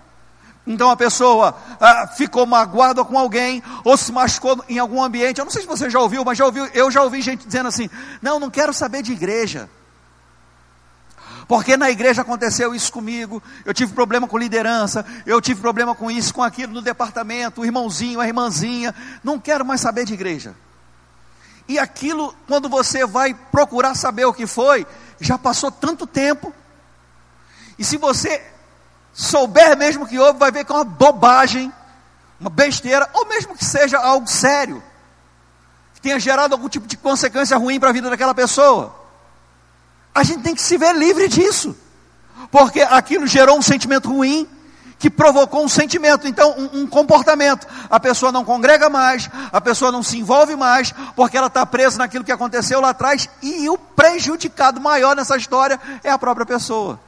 [0.67, 5.37] Então a pessoa ah, ficou magoada com alguém, ou se machucou em algum ambiente.
[5.39, 7.67] Eu não sei se você já ouviu, mas já ouviu, eu já ouvi gente dizendo
[7.67, 7.89] assim:
[8.21, 9.69] não, não quero saber de igreja.
[11.47, 16.09] Porque na igreja aconteceu isso comigo, eu tive problema com liderança, eu tive problema com
[16.09, 20.55] isso, com aquilo no departamento, o irmãozinho, a irmãzinha, não quero mais saber de igreja.
[21.67, 24.87] E aquilo, quando você vai procurar saber o que foi,
[25.19, 26.53] já passou tanto tempo,
[27.77, 28.41] e se você
[29.13, 31.71] souber mesmo que houve, vai ver que é uma bobagem,
[32.39, 34.81] uma besteira, ou mesmo que seja algo sério,
[35.93, 39.04] que tenha gerado algum tipo de consequência ruim para a vida daquela pessoa.
[40.15, 41.75] A gente tem que se ver livre disso,
[42.49, 44.47] porque aquilo gerou um sentimento ruim,
[44.97, 47.67] que provocou um sentimento, então um, um, comportamento.
[47.89, 51.97] A pessoa não congrega mais, a pessoa não se envolve mais, porque ela está presa
[51.97, 56.99] naquilo que aconteceu lá atrás, e o prejudicado maior nessa história é a própria pessoa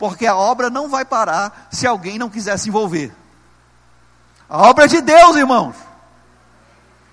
[0.00, 3.14] porque a obra não vai parar se alguém não quiser se envolver.
[4.48, 5.76] A obra é de Deus, irmãos.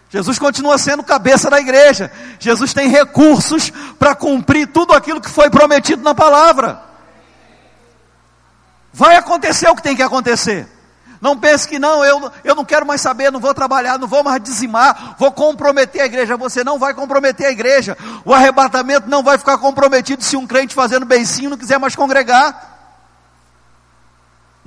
[0.09, 2.11] Jesus continua sendo cabeça da igreja.
[2.39, 6.81] Jesus tem recursos para cumprir tudo aquilo que foi prometido na palavra.
[8.93, 10.67] Vai acontecer o que tem que acontecer.
[11.19, 14.23] Não pense que não, eu, eu não quero mais saber, não vou trabalhar, não vou
[14.23, 16.37] mais dizimar, vou comprometer a igreja.
[16.37, 17.97] Você não vai comprometer a igreja.
[18.23, 22.76] O arrebatamento não vai ficar comprometido se um crente fazendo beicinho não quiser mais congregar.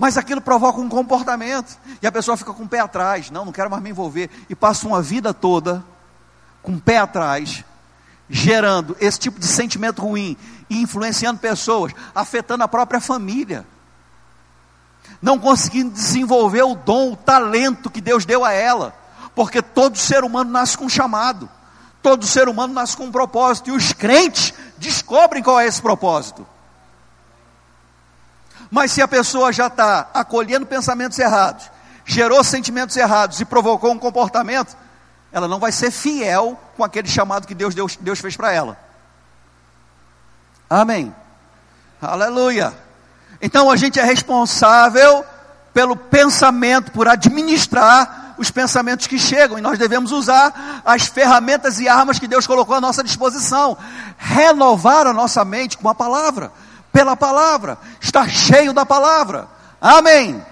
[0.00, 1.76] Mas aquilo provoca um comportamento.
[2.00, 3.30] E a pessoa fica com o pé atrás.
[3.30, 4.30] Não, não quero mais me envolver.
[4.48, 5.84] E passa uma vida toda
[6.62, 7.62] com o pé atrás,
[8.26, 10.38] gerando esse tipo de sentimento ruim
[10.70, 13.66] e influenciando pessoas, afetando a própria família.
[15.20, 18.94] Não conseguindo desenvolver o dom, o talento que Deus deu a ela.
[19.34, 21.46] Porque todo ser humano nasce com um chamado.
[22.02, 23.68] Todo ser humano nasce com um propósito.
[23.68, 26.46] E os crentes descobrem qual é esse propósito.
[28.70, 31.68] Mas se a pessoa já está acolhendo pensamentos errados,
[32.04, 34.76] gerou sentimentos errados e provocou um comportamento,
[35.32, 38.78] ela não vai ser fiel com aquele chamado que Deus, Deus, Deus fez para ela.
[40.68, 41.12] Amém.
[42.00, 42.72] Aleluia.
[43.42, 45.24] Então a gente é responsável
[45.74, 51.88] pelo pensamento, por administrar os pensamentos que chegam, e nós devemos usar as ferramentas e
[51.88, 53.76] armas que Deus colocou à nossa disposição,
[54.16, 56.50] renovar a nossa mente com a palavra
[56.92, 59.48] pela palavra, estar cheio da palavra.
[59.80, 60.44] Amém.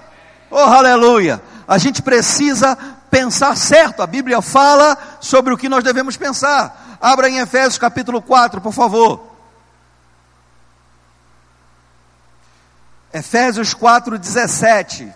[0.50, 1.42] Oh, aleluia.
[1.66, 2.76] A gente precisa
[3.10, 4.02] pensar certo.
[4.02, 6.98] A Bíblia fala sobre o que nós devemos pensar.
[7.00, 9.28] Abra em Efésios capítulo 4, por favor.
[13.12, 15.12] Efésios 4, 17.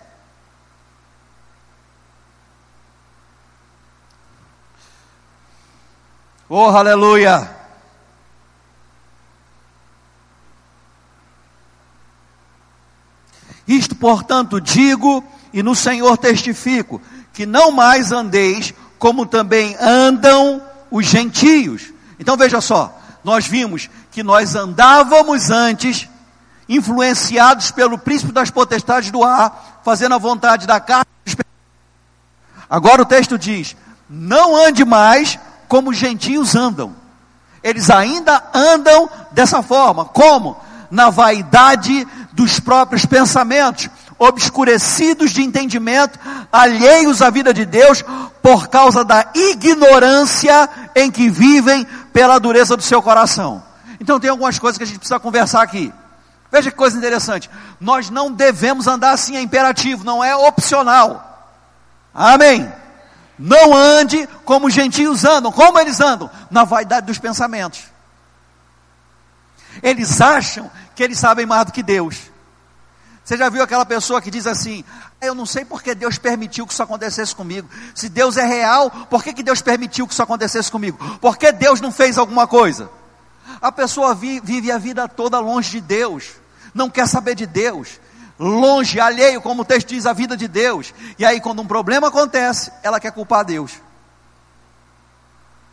[6.49, 7.62] Oh, aleluia.
[13.67, 15.23] Isto, portanto, digo
[15.53, 21.93] e no Senhor testifico, que não mais andeis como também andam os gentios.
[22.19, 26.07] Então veja só, nós vimos que nós andávamos antes
[26.67, 31.05] influenciados pelo príncipe das potestades do ar, fazendo a vontade da carne.
[32.69, 33.75] Agora o texto diz:
[34.09, 36.95] não ande mais como os gentios andam.
[37.63, 40.05] Eles ainda andam dessa forma.
[40.05, 40.57] Como?
[40.91, 46.19] Na vaidade dos próprios pensamentos, obscurecidos de entendimento,
[46.51, 48.03] alheios à vida de Deus,
[48.41, 53.63] por causa da ignorância em que vivem pela dureza do seu coração.
[53.99, 55.93] Então tem algumas coisas que a gente precisa conversar aqui.
[56.51, 57.49] Veja que coisa interessante.
[57.79, 61.51] Nós não devemos andar assim, é imperativo, não é opcional.
[62.13, 62.71] Amém.
[63.37, 65.51] Não ande como os gentios andam.
[65.51, 66.29] Como eles andam?
[66.51, 67.81] Na vaidade dos pensamentos.
[69.81, 72.33] Eles acham que eles sabem mais do que Deus.
[73.23, 74.83] Você já viu aquela pessoa que diz assim:
[75.21, 77.69] Eu não sei porque Deus permitiu que isso acontecesse comigo.
[77.95, 80.97] Se Deus é real, por que, que Deus permitiu que isso acontecesse comigo?
[81.19, 82.89] Por que Deus não fez alguma coisa?
[83.61, 86.31] A pessoa vive a vida toda longe de Deus,
[86.73, 87.99] não quer saber de Deus,
[88.37, 90.93] longe, alheio, como o texto diz, a vida de Deus.
[91.17, 93.73] E aí, quando um problema acontece, ela quer culpar Deus.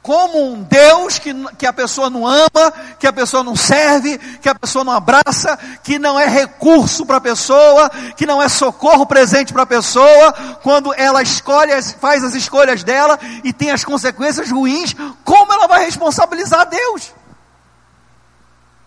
[0.03, 4.49] Como um Deus que, que a pessoa não ama, que a pessoa não serve, que
[4.49, 9.05] a pessoa não abraça, que não é recurso para a pessoa, que não é socorro
[9.05, 10.33] presente para a pessoa,
[10.63, 15.85] quando ela escolhe, faz as escolhas dela e tem as consequências ruins, como ela vai
[15.85, 17.13] responsabilizar Deus?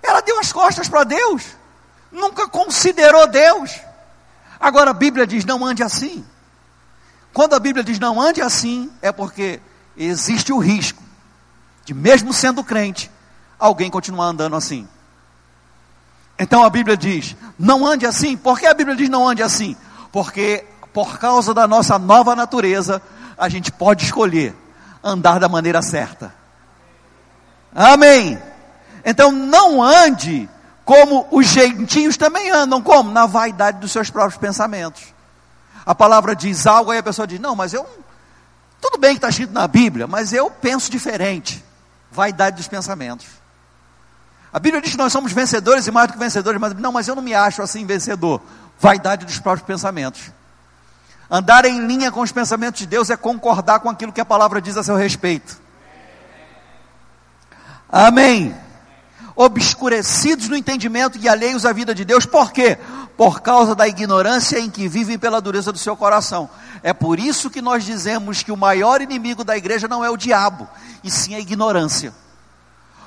[0.02, 1.44] Ela deu as costas para Deus
[2.14, 3.80] nunca considerou Deus.
[4.60, 6.24] Agora a Bíblia diz: não ande assim.
[7.34, 9.60] Quando a Bíblia diz não ande assim, é porque
[9.98, 11.02] existe o risco
[11.86, 13.12] de, mesmo sendo crente,
[13.60, 14.88] alguém continuar andando assim.
[16.38, 18.36] Então a Bíblia diz: não ande assim.
[18.36, 19.76] Por que a Bíblia diz não ande assim?
[20.12, 23.02] Porque por causa da nossa nova natureza,
[23.38, 24.56] a gente pode escolher
[25.04, 26.34] andar da maneira certa.
[27.74, 28.40] Amém.
[29.04, 30.50] Então não ande
[30.86, 33.12] como os gentios também andam, como?
[33.12, 35.14] Na vaidade dos seus próprios pensamentos.
[35.86, 37.86] A palavra diz algo, aí a pessoa diz: Não, mas eu.
[38.84, 41.64] Tudo bem que está escrito na Bíblia, mas eu penso diferente.
[42.12, 43.26] Vaidade dos pensamentos.
[44.52, 47.08] A Bíblia diz que nós somos vencedores e mais do que vencedores, mas não, mas
[47.08, 48.42] eu não me acho assim vencedor.
[48.78, 50.32] Vaidade dos próprios pensamentos.
[51.32, 54.62] Andar em linha com os pensamentos de Deus é concordar com aquilo que a palavra
[54.62, 55.58] diz a seu respeito.
[57.90, 58.54] Amém
[59.36, 62.78] obscurecidos no entendimento e alheios à vida de Deus, por quê?
[63.18, 66.50] Por causa da ignorância em que vivem pela dureza do seu coração.
[66.82, 70.18] É por isso que nós dizemos que o maior inimigo da igreja não é o
[70.18, 70.68] diabo,
[71.04, 72.14] e sim a ignorância.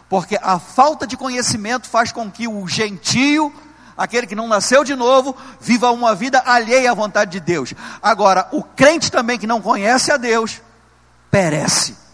[0.09, 3.53] Porque a falta de conhecimento faz com que o gentio,
[3.97, 7.75] aquele que não nasceu de novo, viva uma vida alheia à vontade de Deus.
[8.01, 10.61] Agora, o crente também que não conhece a Deus,
[11.31, 12.06] perece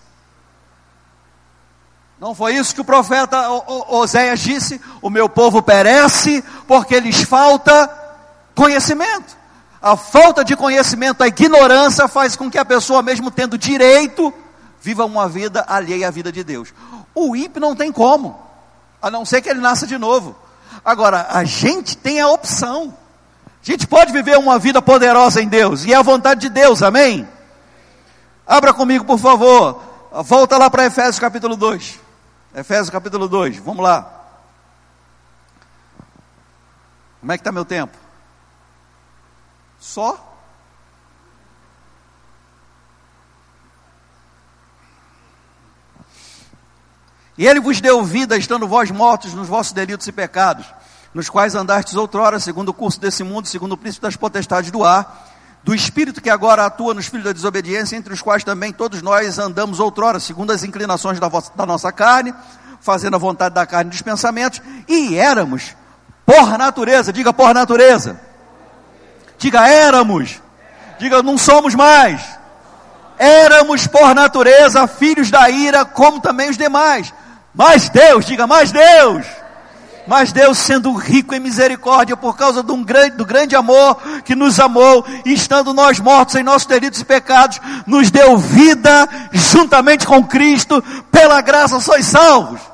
[2.23, 3.51] não foi isso que o profeta
[3.89, 4.81] Oséias disse?
[5.03, 7.91] O meu povo perece porque lhes falta
[8.55, 9.37] conhecimento.
[9.83, 14.33] A falta de conhecimento, a ignorância faz com que a pessoa, mesmo tendo direito,
[14.81, 16.73] viva uma vida alheia à vida de Deus.
[17.13, 18.41] O ímpio não tem como,
[19.03, 20.37] a não ser que ele nasça de novo.
[20.85, 22.97] Agora, a gente tem a opção.
[23.61, 26.85] A gente pode viver uma vida poderosa em Deus, e é a vontade de Deus,
[26.85, 27.29] amém?
[28.47, 29.83] Abra comigo, por favor.
[30.23, 32.02] Volta lá para Efésios capítulo 2.
[32.55, 34.21] Efésios capítulo 2, vamos lá.
[37.21, 37.97] Como é que está meu tempo?
[39.81, 40.33] Só?
[47.39, 50.67] E ele vos deu vida, estando vós mortos nos vossos delitos e pecados,
[51.15, 54.85] nos quais andastes outrora, segundo o curso desse mundo, segundo o príncipe das potestades do
[54.85, 55.32] ar,
[55.65, 59.39] do espírito que agora atua nos filhos da desobediência, entre os quais também todos nós
[59.39, 62.35] andamos outrora, segundo as inclinações da, da nossa carne,
[62.81, 65.77] fazendo a vontade da carne dos pensamentos, e éramos,
[66.27, 68.21] por natureza, diga por natureza,
[69.39, 70.41] diga éramos,
[70.99, 72.23] diga não somos mais,
[73.17, 77.15] éramos por natureza filhos da ira, como também os demais,
[77.55, 79.25] mas Deus, diga mais Deus,
[80.07, 84.59] mas Deus, sendo rico em misericórdia, por causa do grande, do grande amor que nos
[84.59, 90.25] amou, e estando nós mortos em nossos delitos e pecados, nos deu vida juntamente com
[90.25, 92.72] Cristo, pela graça sois salvos.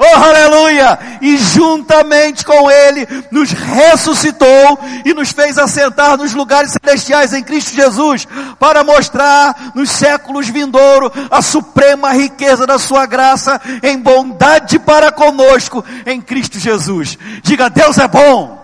[0.00, 0.96] Oh, aleluia!
[1.20, 7.74] E juntamente com Ele nos ressuscitou e nos fez assentar nos lugares celestiais em Cristo
[7.74, 8.24] Jesus,
[8.60, 15.84] para mostrar nos séculos vindouros a suprema riqueza da Sua graça em bondade para conosco
[16.06, 17.18] em Cristo Jesus.
[17.42, 18.56] Diga, Deus é bom!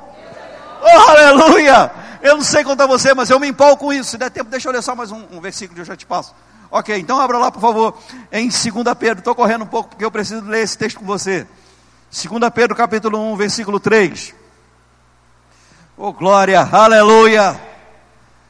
[0.81, 1.91] Oh, aleluia!
[2.23, 4.13] Eu não sei contar você, mas eu me empolgo com isso.
[4.13, 6.07] Se der tempo, deixa eu ler só mais um, um versículo que eu já te
[6.07, 6.33] passo.
[6.77, 7.97] Ok, então abra lá, por favor,
[8.33, 8.65] em 2
[8.99, 9.21] Pedro.
[9.21, 11.47] Estou correndo um pouco porque eu preciso ler esse texto com você.
[12.11, 14.35] 2 Pedro, capítulo 1, versículo 3.
[15.97, 17.61] Oh, glória, aleluia.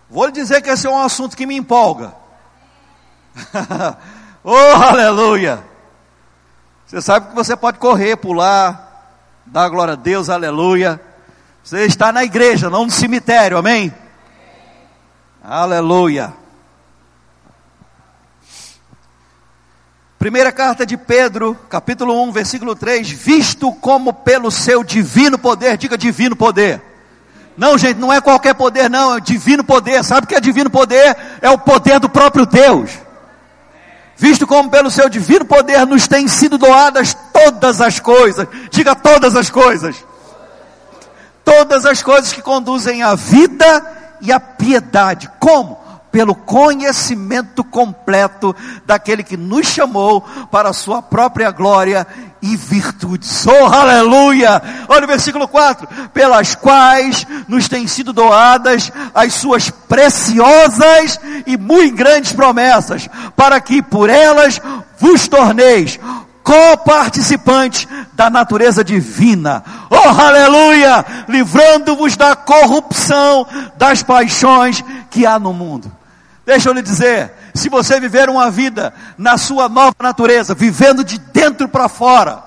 [0.08, 2.14] Vou lhe dizer que esse é um assunto que me empolga.
[4.42, 5.62] oh, aleluia.
[6.86, 10.98] Você sabe que você pode correr, pular, dar glória a Deus, aleluia.
[11.62, 13.94] Você está na igreja, não no cemitério, amém?
[15.42, 16.42] Aleluia.
[20.24, 25.98] Primeira carta de Pedro, capítulo 1, versículo 3: Visto como pelo seu divino poder, diga
[25.98, 26.80] divino poder
[27.58, 30.02] não, gente, não é qualquer poder, não, é divino poder.
[30.02, 31.14] Sabe o que é divino poder?
[31.42, 32.90] É o poder do próprio Deus.
[34.16, 38.48] Visto como pelo seu divino poder nos têm sido doadas todas as coisas.
[38.70, 40.02] Diga todas as coisas.
[41.44, 45.30] Todas as coisas que conduzem à vida e à piedade.
[45.38, 45.83] Como?
[46.14, 48.54] Pelo conhecimento completo
[48.86, 52.06] daquele que nos chamou para a sua própria glória
[52.40, 53.44] e virtudes.
[53.44, 54.62] Oh, aleluia!
[54.88, 61.96] Olha o versículo 4: pelas quais nos têm sido doadas as suas preciosas e muito
[61.96, 64.60] grandes promessas, para que por elas
[65.00, 65.98] vos torneis
[66.44, 69.64] coparticipantes da natureza divina.
[69.90, 71.04] Oh, aleluia!
[71.26, 73.44] Livrando-vos da corrupção
[73.76, 75.90] das paixões que há no mundo.
[76.46, 81.18] Deixa eu lhe dizer, se você viver uma vida na sua nova natureza, vivendo de
[81.18, 82.42] dentro para fora,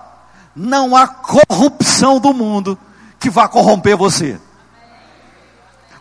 [0.55, 2.77] não há corrupção do mundo
[3.19, 4.39] que vá corromper você.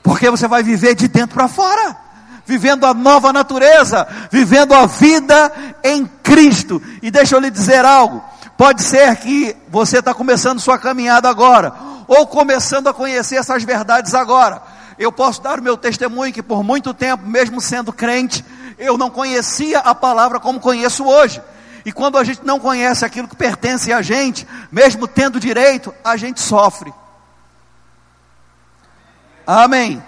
[0.02, 1.96] Porque você vai viver de dentro para fora,
[2.44, 5.50] vivendo a nova natureza, vivendo a vida
[5.82, 6.80] em Cristo.
[7.00, 8.22] E deixa eu lhe dizer algo:
[8.58, 11.72] pode ser que você está começando sua caminhada agora,
[12.06, 16.62] ou começando a conhecer essas verdades agora eu posso dar o meu testemunho que por
[16.62, 18.44] muito tempo, mesmo sendo crente,
[18.78, 21.42] eu não conhecia a palavra como conheço hoje.
[21.84, 26.16] E quando a gente não conhece aquilo que pertence a gente, mesmo tendo direito, a
[26.16, 26.92] gente sofre.
[29.46, 30.02] Amém.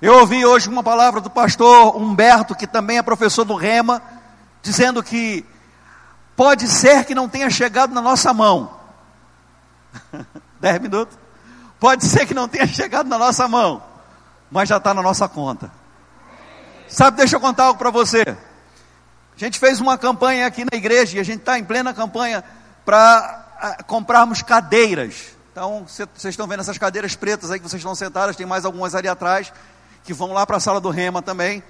[0.00, 4.00] Eu ouvi hoje uma palavra do pastor Humberto, que também é professor do Rema,
[4.62, 5.44] dizendo que
[6.34, 8.70] pode ser que não tenha chegado na nossa mão.
[10.60, 11.18] Dez minutos?
[11.78, 13.82] Pode ser que não tenha chegado na nossa mão
[14.50, 15.70] mas já está na nossa conta.
[16.88, 18.22] Sabe, deixa eu contar algo para você.
[19.36, 22.42] A gente fez uma campanha aqui na igreja e a gente está em plena campanha
[22.84, 25.36] para ah, comprarmos cadeiras.
[25.52, 28.94] Então, vocês estão vendo essas cadeiras pretas aí que vocês estão sentadas, tem mais algumas
[28.94, 29.52] ali atrás,
[30.04, 31.62] que vão lá para a sala do Rema também.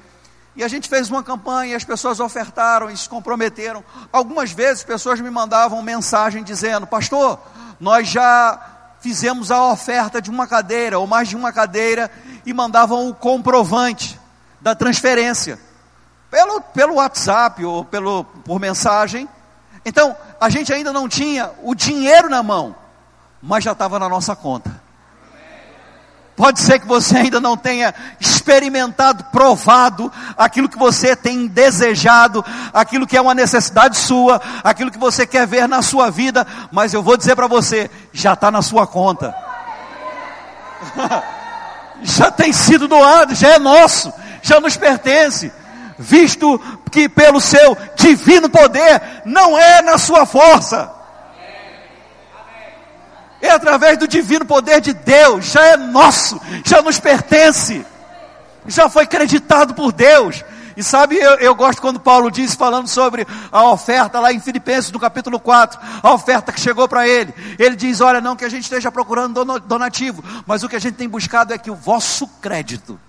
[0.57, 3.85] E a gente fez uma campanha, e as pessoas ofertaram e se comprometeram.
[4.13, 7.39] Algumas vezes pessoas me mandavam mensagem dizendo: Pastor,
[7.79, 8.76] nós já
[9.07, 12.11] fizemos a oferta de uma cadeira ou mais de uma cadeira
[12.45, 14.19] e mandavam o comprovante
[14.61, 15.61] da transferência
[16.29, 19.29] pelo, pelo WhatsApp ou pelo, por mensagem.
[19.85, 22.75] Então, a gente ainda não tinha o dinheiro na mão,
[23.41, 24.83] mas já estava na nossa conta.
[26.37, 33.07] Pode ser que você ainda não tenha experimentado, provado aquilo que você tem desejado, aquilo
[33.07, 37.03] que é uma necessidade sua, aquilo que você quer ver na sua vida, mas eu
[37.03, 39.35] vou dizer para você, já está na sua conta.
[42.03, 44.13] já tem sido doado, já é nosso,
[44.43, 45.51] já nos pertence,
[45.99, 46.61] visto
[46.91, 50.96] que pelo seu divino poder, não é na sua força
[53.47, 57.85] é através do divino poder de Deus, já é nosso, já nos pertence,
[58.67, 60.45] já foi creditado por Deus.
[60.77, 64.93] E sabe, eu, eu, gosto quando Paulo diz, falando sobre a oferta lá em Filipenses,
[64.93, 67.33] no capítulo 4, a oferta que chegou para ele.
[67.59, 70.97] Ele diz: Olha, não que a gente esteja procurando donativo, mas o que a gente
[70.97, 73.01] tem buscado é que o vosso crédito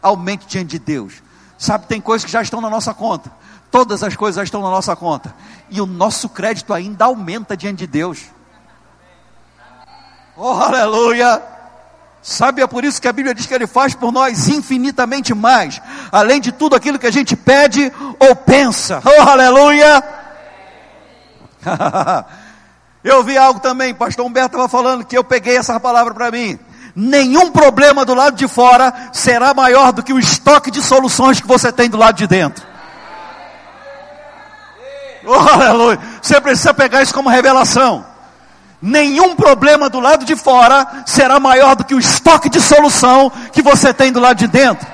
[0.00, 1.14] aumente diante de Deus.
[1.58, 3.30] Sabe, tem coisas que já estão na nossa conta,
[3.72, 5.34] todas as coisas já estão na nossa conta,
[5.68, 8.20] e o nosso crédito ainda aumenta diante de Deus.
[10.42, 11.42] Oh, aleluia!
[12.22, 15.82] Sabe, é por isso que a Bíblia diz que Ele faz por nós infinitamente mais,
[16.10, 19.02] além de tudo aquilo que a gente pede ou pensa.
[19.04, 20.02] Oh, aleluia!
[23.04, 26.58] eu vi algo também, pastor Humberto estava falando que eu peguei essa palavra para mim.
[26.96, 31.46] Nenhum problema do lado de fora será maior do que o estoque de soluções que
[31.46, 32.66] você tem do lado de dentro.
[35.26, 36.00] Oh, aleluia!
[36.22, 38.09] Você precisa pegar isso como revelação
[38.80, 43.62] nenhum problema do lado de fora será maior do que o estoque de solução que
[43.62, 44.86] você tem do lado de dentro.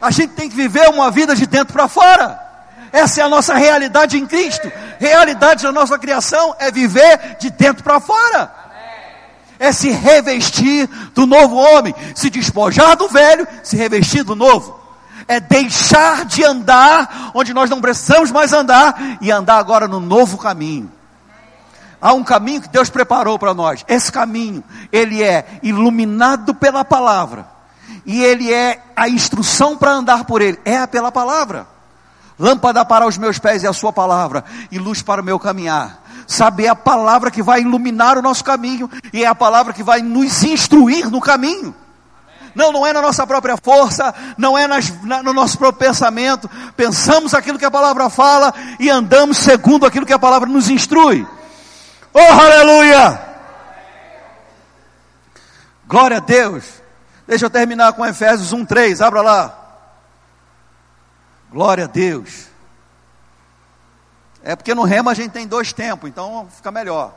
[0.00, 2.48] A gente tem que viver uma vida de dentro para fora.
[2.92, 4.70] Essa é a nossa realidade em Cristo.
[4.98, 8.52] Realidade da nossa criação é viver de dentro para fora.
[9.58, 14.78] É se revestir do novo homem, se despojar do velho, se revestir do novo.
[15.26, 20.38] É deixar de andar onde nós não precisamos mais andar e andar agora no novo
[20.38, 20.90] caminho.
[22.00, 23.84] Há um caminho que Deus preparou para nós.
[23.88, 27.46] Esse caminho, ele é iluminado pela palavra.
[28.06, 30.58] E ele é a instrução para andar por ele.
[30.64, 31.66] É pela palavra.
[32.38, 36.04] Lâmpada para os meus pés é a sua palavra e luz para o meu caminhar.
[36.26, 39.82] Saber é a palavra que vai iluminar o nosso caminho e é a palavra que
[39.82, 41.74] vai nos instruir no caminho.
[42.54, 46.48] Não, não é na nossa própria força, não é nas, na, no nosso próprio pensamento.
[46.76, 51.26] Pensamos aquilo que a palavra fala e andamos segundo aquilo que a palavra nos instrui.
[52.20, 53.28] Oh, aleluia!
[55.86, 56.82] Glória a Deus.
[57.28, 59.00] Deixa eu terminar com Efésios 1:3.
[59.00, 59.54] Abra lá.
[61.48, 62.48] Glória a Deus.
[64.42, 67.14] É porque no rema a gente tem dois tempos, então fica melhor.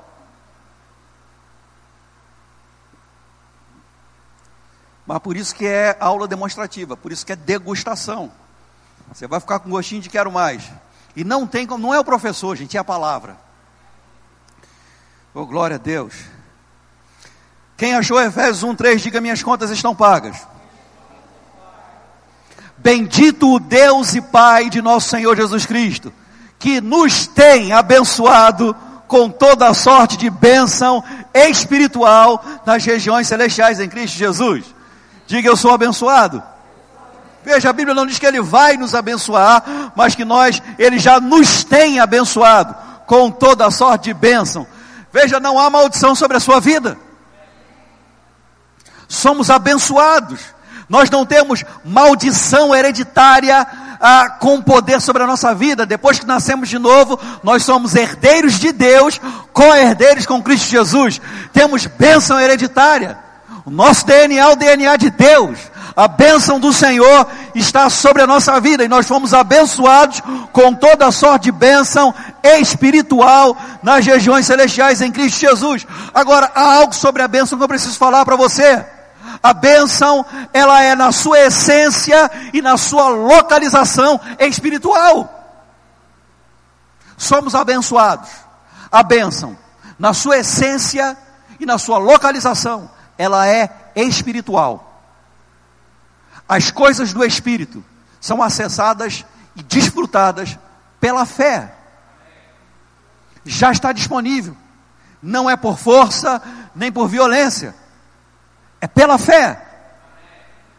[5.08, 8.32] Mas por isso que é aula demonstrativa, por isso que é degustação.
[9.12, 10.72] Você vai ficar com gostinho de quero mais.
[11.16, 13.51] E não tem como, não é o professor, gente, é a palavra.
[15.34, 16.14] Oh, glória a Deus.
[17.78, 20.36] Quem achou Efésios 1:3, diga minhas contas estão pagas.
[22.78, 26.12] Bendito o Deus e Pai de nosso Senhor Jesus Cristo,
[26.60, 28.76] que nos tem abençoado
[29.08, 31.02] com toda a sorte de bênção
[31.34, 34.66] espiritual nas regiões celestiais em Cristo Jesus.
[35.26, 36.44] Diga eu sou abençoado.
[37.44, 41.22] Veja, a Bíblia não diz que Ele vai nos abençoar, mas que nós, Ele já
[41.22, 42.76] nos tem abençoado
[43.06, 44.68] com toda a sorte de bênção.
[45.12, 46.98] Veja, não há maldição sobre a sua vida.
[49.08, 50.40] Somos abençoados.
[50.88, 53.68] Nós não temos maldição hereditária
[54.02, 55.86] ah, com poder sobre a nossa vida.
[55.86, 59.20] Depois que nascemos de novo, nós somos herdeiros de Deus,
[59.54, 61.22] co-herdeiros com Cristo Jesus.
[61.54, 63.18] Temos bênção hereditária.
[63.66, 65.60] O nosso DNA é o DNA de Deus.
[65.96, 70.22] A bênção do Senhor está sobre a nossa vida e nós fomos abençoados
[70.52, 72.14] com toda a sorte de bênção
[72.44, 75.86] espiritual nas regiões celestiais em Cristo Jesus.
[76.14, 78.86] Agora, há algo sobre a bênção que eu preciso falar para você.
[79.44, 85.30] A bênção, ela é na sua essência e na sua localização espiritual.
[87.18, 88.30] Somos abençoados.
[88.92, 89.58] A bênção,
[90.00, 91.18] na sua essência
[91.60, 94.91] e na sua localização ela é espiritual.
[96.52, 97.82] As coisas do espírito
[98.20, 99.24] são acessadas
[99.56, 100.60] e desfrutadas
[101.00, 101.74] pela fé.
[103.46, 104.54] Já está disponível.
[105.24, 106.42] Não é por força
[106.76, 107.74] nem por violência.
[108.82, 109.66] É pela fé.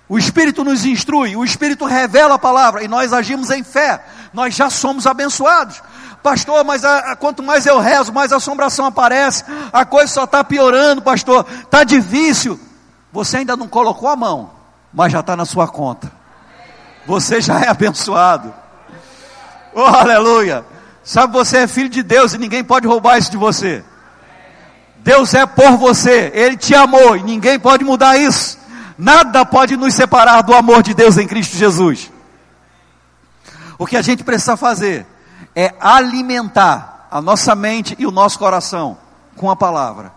[0.07, 4.05] O Espírito nos instrui, o Espírito revela a palavra e nós agimos em fé.
[4.35, 5.83] Nós já somos abençoados.
[6.23, 9.43] Pastor, mas a, a, quanto mais eu rezo, mais assombração aparece,
[9.73, 12.61] a coisa só está piorando, pastor, está difícil.
[13.11, 14.51] Você ainda não colocou a mão,
[14.93, 16.11] mas já está na sua conta.
[17.07, 18.53] Você já é abençoado.
[19.75, 20.65] Oh, aleluia.
[21.03, 23.85] Sabe, você é filho de Deus e ninguém pode roubar isso de você.
[24.99, 28.59] Deus é por você, Ele te amou e ninguém pode mudar isso.
[28.97, 32.13] Nada pode nos separar do amor de Deus em Cristo Jesus.
[33.77, 35.05] O que a gente precisa fazer
[35.57, 38.97] é alimentar a nossa mente e o nosso coração
[39.37, 40.13] com a palavra.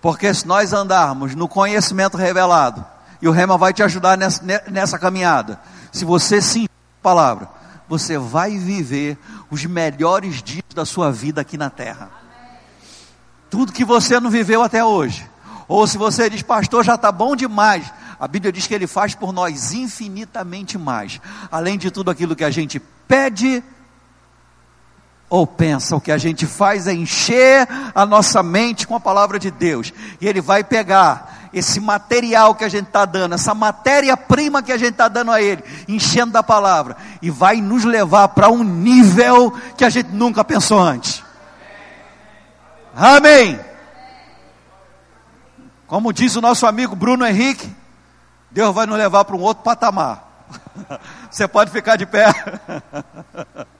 [0.00, 2.84] Porque se nós andarmos no conhecimento revelado,
[3.20, 5.60] e o Rema vai te ajudar nessa, nessa caminhada,
[5.92, 7.48] se você sim a palavra,
[7.88, 9.18] você vai viver
[9.50, 12.10] os melhores dias da sua vida aqui na terra.
[13.50, 15.28] Tudo que você não viveu até hoje.
[15.68, 17.90] Ou se você diz, pastor, já está bom demais.
[18.18, 21.20] A Bíblia diz que Ele faz por nós infinitamente mais.
[21.50, 23.62] Além de tudo aquilo que a gente pede
[25.28, 29.38] ou pensa, o que a gente faz é encher a nossa mente com a palavra
[29.38, 34.62] de Deus, e Ele vai pegar esse material que a gente está dando, essa matéria-prima
[34.62, 38.50] que a gente está dando a Ele, enchendo da palavra, e vai nos levar para
[38.50, 41.22] um nível que a gente nunca pensou antes.
[42.96, 43.58] Amém.
[45.86, 47.70] Como diz o nosso amigo Bruno Henrique,
[48.50, 50.46] Deus vai nos levar para um outro patamar.
[51.30, 52.26] Você pode ficar de pé.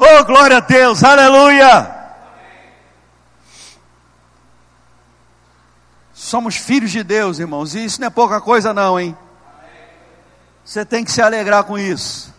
[0.00, 1.97] Oh, glória a Deus, aleluia!
[6.28, 9.16] Somos filhos de Deus, irmãos, e isso não é pouca coisa, não, hein?
[10.62, 12.34] Você tem que se alegrar com isso.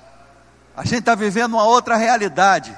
[0.78, 2.78] A gente está vivendo uma outra realidade.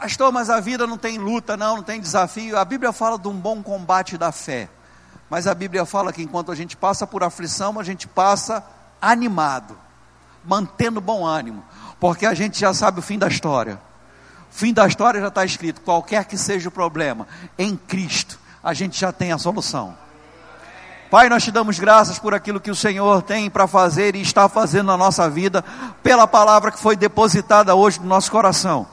[0.00, 2.56] Pastor, mas a vida não tem luta, não, não tem desafio.
[2.56, 4.70] A Bíblia fala de um bom combate da fé.
[5.28, 8.64] Mas a Bíblia fala que enquanto a gente passa por aflição, a gente passa
[9.02, 9.78] animado
[10.42, 11.62] mantendo bom ânimo,
[12.00, 13.78] porque a gente já sabe o fim da história.
[14.50, 17.26] Fim da história já está escrito, qualquer que seja o problema,
[17.58, 19.94] em Cristo, a gente já tem a solução.
[21.10, 24.46] Pai, nós te damos graças por aquilo que o Senhor tem para fazer e está
[24.46, 25.64] fazendo na nossa vida,
[26.02, 28.86] pela palavra que foi depositada hoje no nosso coração.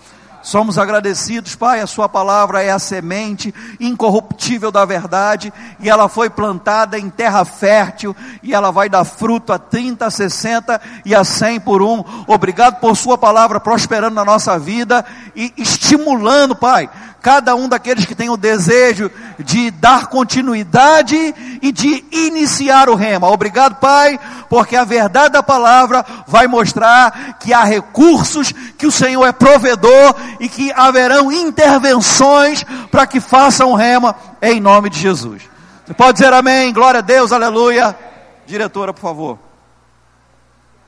[0.45, 6.29] Somos agradecidos, Pai, a Sua palavra é a semente incorruptível da verdade, e ela foi
[6.29, 11.23] plantada em terra fértil, e ela vai dar fruto a 30, a 60 e a
[11.23, 12.03] 100 por um.
[12.27, 15.03] Obrigado por Sua palavra prosperando na nossa vida
[15.35, 16.91] e estimulando, Pai,
[17.25, 19.09] cada um daqueles que tem o desejo
[19.39, 21.15] de dar continuidade
[21.59, 23.31] e de iniciar o rema.
[23.31, 29.25] Obrigado, Pai, porque a verdade da palavra vai mostrar que há recursos, que o Senhor
[29.25, 35.41] é provedor e que haverão intervenções para que façam o rema em nome de Jesus.
[35.83, 37.97] Você pode dizer amém, glória a Deus, aleluia.
[38.45, 39.39] Diretora, por favor.